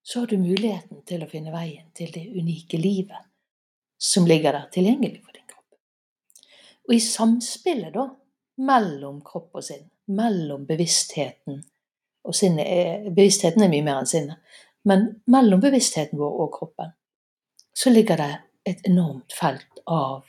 så 0.05 0.19
har 0.19 0.27
du 0.27 0.37
muligheten 0.37 1.01
til 1.07 1.23
å 1.23 1.29
finne 1.29 1.53
veien 1.55 1.87
til 1.97 2.11
det 2.13 2.27
unike 2.35 2.77
livet 2.77 3.25
som 3.97 4.27
ligger 4.29 4.53
der 4.53 4.67
tilgjengelig 4.75 5.23
for 5.23 5.31
kropp. 5.31 5.34
Og 6.85 6.93
i 6.93 7.01
samspillet 7.01 7.93
da, 7.95 8.09
mellom 8.65 9.21
kropp 9.25 9.57
og 9.59 9.65
sinn, 9.65 9.87
mellom 10.15 10.67
bevisstheten 10.67 11.63
og 12.25 12.35
sinnet 12.35 13.09
Bevisstheten 13.13 13.63
er 13.63 13.71
mye 13.71 13.85
mer 13.85 14.01
enn 14.01 14.09
sinnet, 14.09 14.61
men 14.89 15.07
mellom 15.31 15.61
bevisstheten 15.61 16.19
vår 16.19 16.39
og 16.45 16.51
kroppen, 16.53 16.93
så 17.75 17.91
ligger 17.93 18.21
det 18.21 18.31
et 18.71 18.87
enormt 18.89 19.33
felt 19.33 19.81
av 19.85 20.25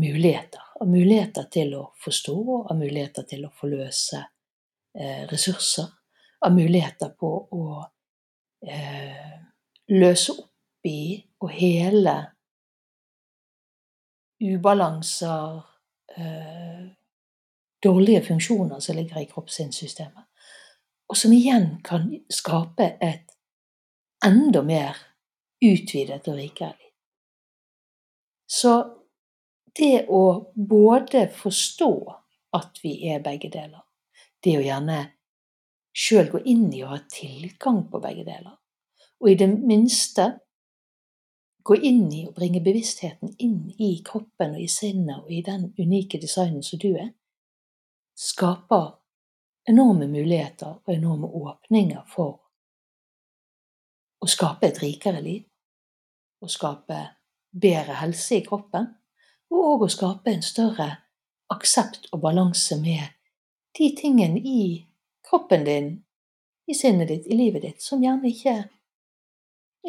muligheter. 0.00 0.62
Av 0.80 0.88
muligheter 0.88 1.48
til 1.52 1.74
å 1.76 1.82
forstå, 2.00 2.36
av 2.70 2.76
muligheter 2.78 3.26
til 3.28 3.46
å 3.48 3.52
forløse 3.56 4.20
eh, 4.96 5.24
ressurser. 5.30 5.88
Av 6.44 6.52
muligheter 6.52 7.14
på 7.18 7.30
å 7.56 7.64
eh, 8.68 9.36
løse 9.92 10.36
opp 10.36 10.88
i 10.88 11.16
og 11.42 11.52
hele 11.56 12.16
ubalanser, 14.44 15.56
eh, 15.56 15.75
dårlige 17.82 18.22
funksjoner 18.22 18.80
som 18.80 18.96
ligger 18.96 19.20
i 19.20 19.28
kroppssynssystemet. 19.30 20.24
Og 21.08 21.16
som 21.16 21.32
igjen 21.32 21.76
kan 21.86 22.08
skape 22.32 22.96
et 23.00 23.36
enda 24.26 24.62
mer 24.66 24.96
utvidet 25.62 26.26
og 26.28 26.38
rikere 26.38 26.74
liv. 26.74 26.92
Så 28.46 28.72
det 29.76 30.06
å 30.08 30.52
både 30.54 31.26
forstå 31.34 31.92
at 32.56 32.80
vi 32.82 32.96
er 33.10 33.22
begge 33.24 33.50
deler, 33.52 33.82
det 34.42 34.56
å 34.58 34.64
gjerne 34.64 35.00
sjøl 35.96 36.30
gå 36.32 36.42
inn 36.48 36.68
i 36.72 36.82
og 36.84 36.94
ha 36.94 37.00
tilgang 37.12 37.84
på 37.90 38.00
begge 38.02 38.24
deler, 38.26 38.56
og 39.20 39.30
i 39.30 39.38
det 39.38 39.48
minste 39.48 40.28
gå 41.66 41.76
inn 41.82 42.12
i 42.14 42.22
og 42.28 42.34
bringe 42.36 42.62
bevisstheten 42.62 43.32
inn 43.42 43.72
i 43.82 43.96
kroppen 44.06 44.54
og 44.54 44.62
i 44.62 44.68
sinnet 44.70 45.24
og 45.24 45.32
i 45.34 45.42
den 45.42 45.72
unike 45.78 46.20
designen 46.22 46.62
som 46.62 46.78
du 46.78 46.92
er, 46.94 47.10
skaper 48.14 48.92
enorme 49.66 50.06
muligheter 50.06 50.78
og 50.78 50.92
enorme 50.94 51.26
åpninger 51.26 52.04
for 52.12 52.38
å 54.22 54.28
skape 54.30 54.70
et 54.70 54.78
rikere 54.82 55.20
liv, 55.24 55.42
å 56.40 56.48
skape 56.48 57.00
bedre 57.50 57.98
helse 57.98 58.38
i 58.38 58.46
kroppen, 58.46 58.86
og 59.50 59.82
å 59.86 59.90
skape 59.90 60.32
en 60.32 60.46
større 60.46 60.88
aksept 61.52 62.08
og 62.12 62.22
balanse 62.22 62.78
med 62.78 63.10
de 63.78 63.90
tingene 63.98 64.38
i 64.38 64.86
kroppen 65.26 65.66
din, 65.66 65.90
i 66.66 66.74
sinnet 66.74 67.10
ditt, 67.10 67.26
i 67.26 67.36
livet 67.38 67.62
ditt, 67.62 67.82
som 67.82 68.02
gjerne 68.02 68.30
ikke 68.30 68.56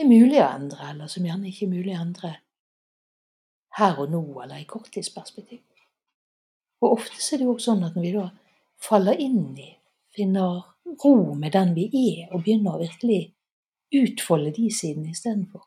er 0.03 0.09
mulig 0.09 0.41
å 0.41 0.49
endre, 0.49 0.91
eller 0.91 1.09
som 1.11 1.25
gjerne 1.25 1.49
ikke 1.49 1.65
er 1.65 1.73
mulig 1.73 1.95
å 1.95 2.01
endre 2.01 2.33
her 3.77 3.99
og 4.01 4.11
nå 4.11 4.21
eller 4.43 4.61
i 4.61 4.67
korttidsperspektiv. 4.69 5.61
Og 6.81 6.99
ofte 6.99 7.17
er 7.17 7.41
det 7.41 7.47
jo 7.47 7.55
også 7.55 7.71
sånn 7.71 7.85
at 7.87 7.97
når 7.97 8.05
vi 8.05 8.13
da 8.15 8.27
faller 8.81 9.21
inn 9.21 9.57
i, 9.57 9.71
finner 10.13 10.61
ro 11.03 11.33
med 11.37 11.53
den 11.53 11.73
vi 11.77 11.87
er, 11.89 12.27
og 12.31 12.43
begynner 12.45 12.77
å 12.77 12.81
virkelig 12.81 13.21
utfolde 13.97 14.53
de 14.55 14.69
sidene 14.73 15.13
istedenfor, 15.13 15.65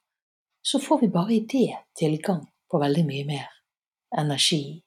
så 0.63 0.81
får 0.83 1.05
vi 1.05 1.13
bare 1.15 1.35
i 1.35 1.45
det 1.49 1.81
tilgang 1.99 2.43
på 2.71 2.81
veldig 2.83 3.05
mye 3.07 3.27
mer 3.27 3.47
energi, 4.21 4.81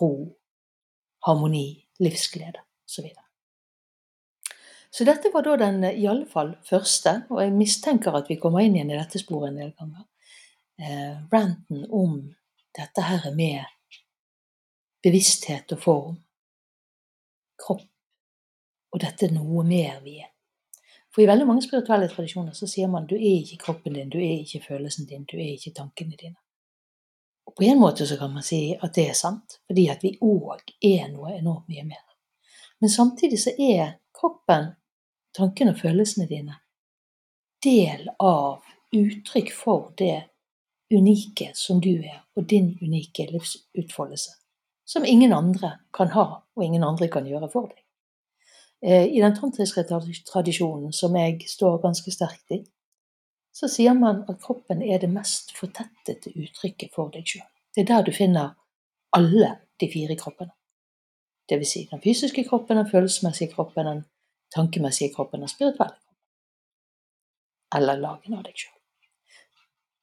ro, 0.00 0.12
harmoni, 1.26 1.68
livsglede 2.04 2.62
osv. 2.86 3.08
Så, 4.90 5.04
dette 5.04 5.30
var 5.32 5.44
da 5.44 5.56
den 5.60 5.82
i 5.84 6.06
alle 6.08 6.26
fall 6.26 6.54
første, 6.64 7.22
og 7.28 7.42
jeg 7.42 7.52
mistenker 7.52 8.14
at 8.16 8.30
vi 8.30 8.38
kommer 8.40 8.64
inn 8.64 8.76
igjen 8.76 8.94
i 8.94 8.96
dette 8.96 9.20
sporet 9.20 9.50
en 9.50 9.60
del 9.60 9.74
ganger, 9.76 10.06
eh, 10.80 11.18
ranten 11.32 11.84
om 11.90 12.22
dette 12.78 13.04
her 13.04 13.28
med 13.36 13.66
bevissthet 15.04 15.76
og 15.76 15.82
form, 15.82 16.16
kropp, 17.60 17.84
og 18.92 19.00
dette 19.02 19.28
noe 19.34 19.64
mer 19.66 20.00
vi 20.04 20.18
er. 20.22 20.32
For 21.12 21.24
i 21.24 21.28
veldig 21.28 21.46
mange 21.48 21.64
spirituelle 21.64 22.08
tradisjoner 22.08 22.56
så 22.56 22.68
sier 22.70 22.88
man 22.88 23.06
du 23.08 23.16
er 23.16 23.40
ikke 23.42 23.60
kroppen 23.64 23.96
din, 23.96 24.10
du 24.12 24.18
er 24.20 24.42
ikke 24.42 24.64
følelsen 24.68 25.08
din, 25.08 25.24
du 25.28 25.36
er 25.36 25.54
ikke 25.54 25.74
tankene 25.76 26.16
dine. 26.16 26.38
Og 27.48 27.54
på 27.56 27.64
en 27.64 27.80
måte 27.80 28.06
så 28.06 28.18
kan 28.20 28.32
man 28.32 28.44
si 28.44 28.76
at 28.76 28.92
det 28.94 29.08
er 29.08 29.16
sant, 29.16 29.58
fordi 29.66 29.88
at 29.92 30.04
vi 30.04 30.14
òg 30.22 30.62
er 30.84 31.08
noe 31.12 31.32
enormt 31.38 31.68
mye 31.72 31.84
mer. 31.88 32.04
Men 32.80 32.92
samtidig 32.92 33.40
så 33.40 33.54
er 33.56 33.96
kroppen, 34.18 34.72
tankene 35.36 35.74
og 35.74 35.80
følelsene 35.82 36.26
dine 36.30 36.58
del 37.64 38.06
av 38.22 38.62
uttrykk 38.94 39.52
for 39.54 39.92
det 39.98 40.28
unike 40.94 41.50
som 41.58 41.80
du 41.84 41.96
er, 41.98 42.22
og 42.36 42.46
din 42.48 42.72
unike 42.82 43.26
livsutfoldelse 43.32 44.38
som 44.88 45.04
ingen 45.04 45.32
andre 45.32 45.72
kan 45.92 46.08
ha, 46.08 46.46
og 46.56 46.64
ingen 46.64 46.84
andre 46.84 47.10
kan 47.12 47.26
gjøre 47.28 47.50
for 47.52 47.68
deg. 47.68 47.82
Eh, 48.80 49.04
I 49.04 49.20
den 49.20 49.34
tantriske 49.36 49.84
tradisjonen, 49.84 50.94
som 50.96 51.16
jeg 51.16 51.42
står 51.50 51.82
ganske 51.82 52.12
sterkt 52.14 52.54
i, 52.56 52.62
så 53.52 53.68
sier 53.68 53.92
man 53.98 54.22
at 54.30 54.40
kroppen 54.40 54.80
er 54.82 55.02
det 55.02 55.10
mest 55.12 55.52
fortettede 55.58 56.32
uttrykket 56.32 56.94
for 56.94 57.12
deg 57.12 57.28
sjøl. 57.28 57.44
Det 57.74 57.84
er 57.84 57.90
der 57.90 58.06
du 58.06 58.14
finner 58.16 58.54
alle 59.12 59.50
de 59.80 59.90
fire 59.92 60.16
kroppene. 60.16 60.54
Vil 61.50 61.66
si 61.66 61.88
den 61.90 62.00
fysiske 62.00 62.44
kroppen, 62.44 62.76
den 62.76 62.90
følelsesmessige 62.90 63.52
kroppen, 63.52 63.86
den 63.86 64.04
tankemessige 64.54 65.14
kroppen 65.14 65.40
den 65.40 65.48
spirituelle 65.48 65.94
kroppen. 65.94 66.04
eller 67.76 67.96
lagen 68.00 68.34
av 68.34 68.42
deg 68.44 68.56
sjøl. 68.56 68.74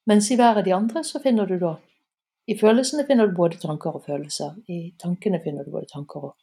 Mens 0.06 0.30
i 0.30 0.36
hver 0.38 0.60
av 0.60 0.64
de 0.64 0.72
andre 0.74 1.02
så 1.04 1.18
finner 1.22 1.46
du 1.46 1.58
da 1.58 1.76
I 2.46 2.54
følelsene 2.54 3.02
finner 3.06 3.26
du 3.26 3.34
både 3.34 3.58
tanker 3.58 3.96
og 3.98 4.04
følelser. 4.06 4.54
I 4.70 4.94
tankene 4.98 5.40
finner 5.42 5.64
du 5.64 5.72
både 5.72 5.88
tanker 5.90 6.28
og 6.28 6.36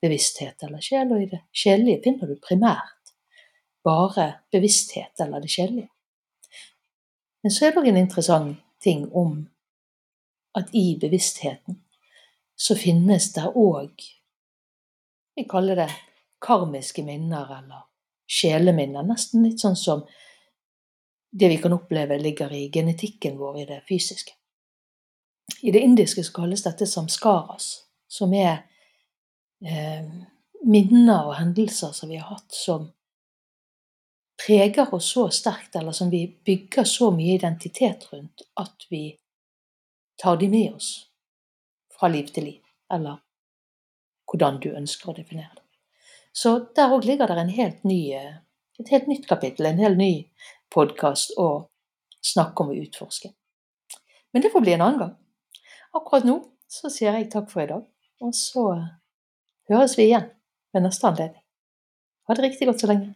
bevissthet 0.00 0.62
eller 0.64 0.80
sjel, 0.80 1.12
og 1.12 1.20
i 1.20 1.26
det 1.28 1.42
sjelelige 1.52 2.00
finner 2.06 2.30
du 2.30 2.38
primært 2.40 3.12
bare 3.84 4.40
bevissthet 4.52 5.20
eller 5.20 5.40
det 5.40 5.50
sjelelige. 5.52 5.90
Men 7.42 7.52
så 7.52 7.66
er 7.66 7.74
det 7.74 7.82
òg 7.82 7.88
en 7.88 8.00
interessant 8.00 8.56
ting 8.80 9.04
om 9.12 9.50
at 10.56 10.72
i 10.72 10.96
bevisstheten 11.00 11.82
så 12.56 12.76
finnes 12.76 13.28
det 13.36 13.44
òg 13.52 14.08
Vi 15.34 15.44
kaller 15.48 15.76
det 15.76 15.90
karmiske 16.40 17.02
minner 17.02 17.58
eller 17.58 17.86
sjeleminner. 18.30 19.06
Nesten 19.06 19.44
litt 19.46 19.60
sånn 19.62 19.76
som 19.76 20.04
det 21.30 21.48
vi 21.48 21.58
kan 21.62 21.72
oppleve 21.72 22.18
ligger 22.18 22.52
i 22.52 22.68
genetikken 22.72 23.38
vår 23.38 23.60
i 23.62 23.66
det 23.68 23.80
fysiske. 23.88 24.34
I 25.62 25.70
det 25.70 25.80
indiske 25.80 26.24
så 26.24 26.32
kalles 26.32 26.62
dette 26.62 26.86
samskaras, 26.86 27.84
som 28.08 28.32
er 28.34 28.62
eh, 29.66 30.06
minner 30.66 31.28
og 31.28 31.36
hendelser 31.38 31.92
som 31.94 32.10
vi 32.10 32.18
har 32.18 32.30
hatt 32.34 32.54
som 32.54 32.88
preger 34.40 34.94
oss 34.94 35.12
så 35.12 35.28
sterkt, 35.28 35.76
eller 35.76 35.92
som 35.92 36.10
vi 36.10 36.24
bygger 36.44 36.84
så 36.84 37.10
mye 37.14 37.36
identitet 37.36 38.08
rundt 38.12 38.46
at 38.56 38.86
vi 38.90 39.18
tar 40.22 40.36
de 40.36 40.48
med 40.48 40.74
oss 40.74 41.10
fra 41.98 42.08
liv 42.08 42.30
til 42.32 42.44
liv, 42.44 42.62
eller 42.92 43.20
hvordan 44.30 44.60
du 44.62 44.70
ønsker 44.70 45.10
å 45.10 45.16
definere 45.16 45.50
det. 45.56 45.64
Så 46.32 46.54
der 46.76 46.94
òg 46.94 47.04
ligger 47.08 47.30
det 47.30 47.50
helt 47.56 47.82
ny, 47.84 48.14
et 48.14 48.92
helt 48.94 49.08
nytt 49.10 49.26
kapittel, 49.28 49.66
en 49.66 49.82
helt 49.82 49.98
ny 49.98 50.12
podkast 50.70 51.34
å 51.38 51.66
snakke 52.22 52.62
om 52.62 52.70
og 52.70 52.82
utforske. 52.84 53.32
Men 54.32 54.42
det 54.44 54.52
får 54.52 54.62
bli 54.62 54.76
en 54.76 54.84
annen 54.86 55.00
gang. 55.02 55.14
Akkurat 55.96 56.26
nå 56.28 56.38
så 56.70 56.90
sier 56.92 57.16
jeg 57.18 57.30
takk 57.32 57.50
for 57.50 57.64
i 57.64 57.70
dag, 57.70 57.82
og 58.22 58.34
så 58.36 58.66
høres 59.70 59.96
vi 59.98 60.06
igjen 60.06 60.28
ved 60.70 60.86
neste 60.86 61.08
anledning. 61.08 61.42
Ha 62.28 62.36
det 62.38 62.46
riktig 62.46 62.68
godt 62.70 62.84
så 62.84 62.92
lenge. 62.92 63.14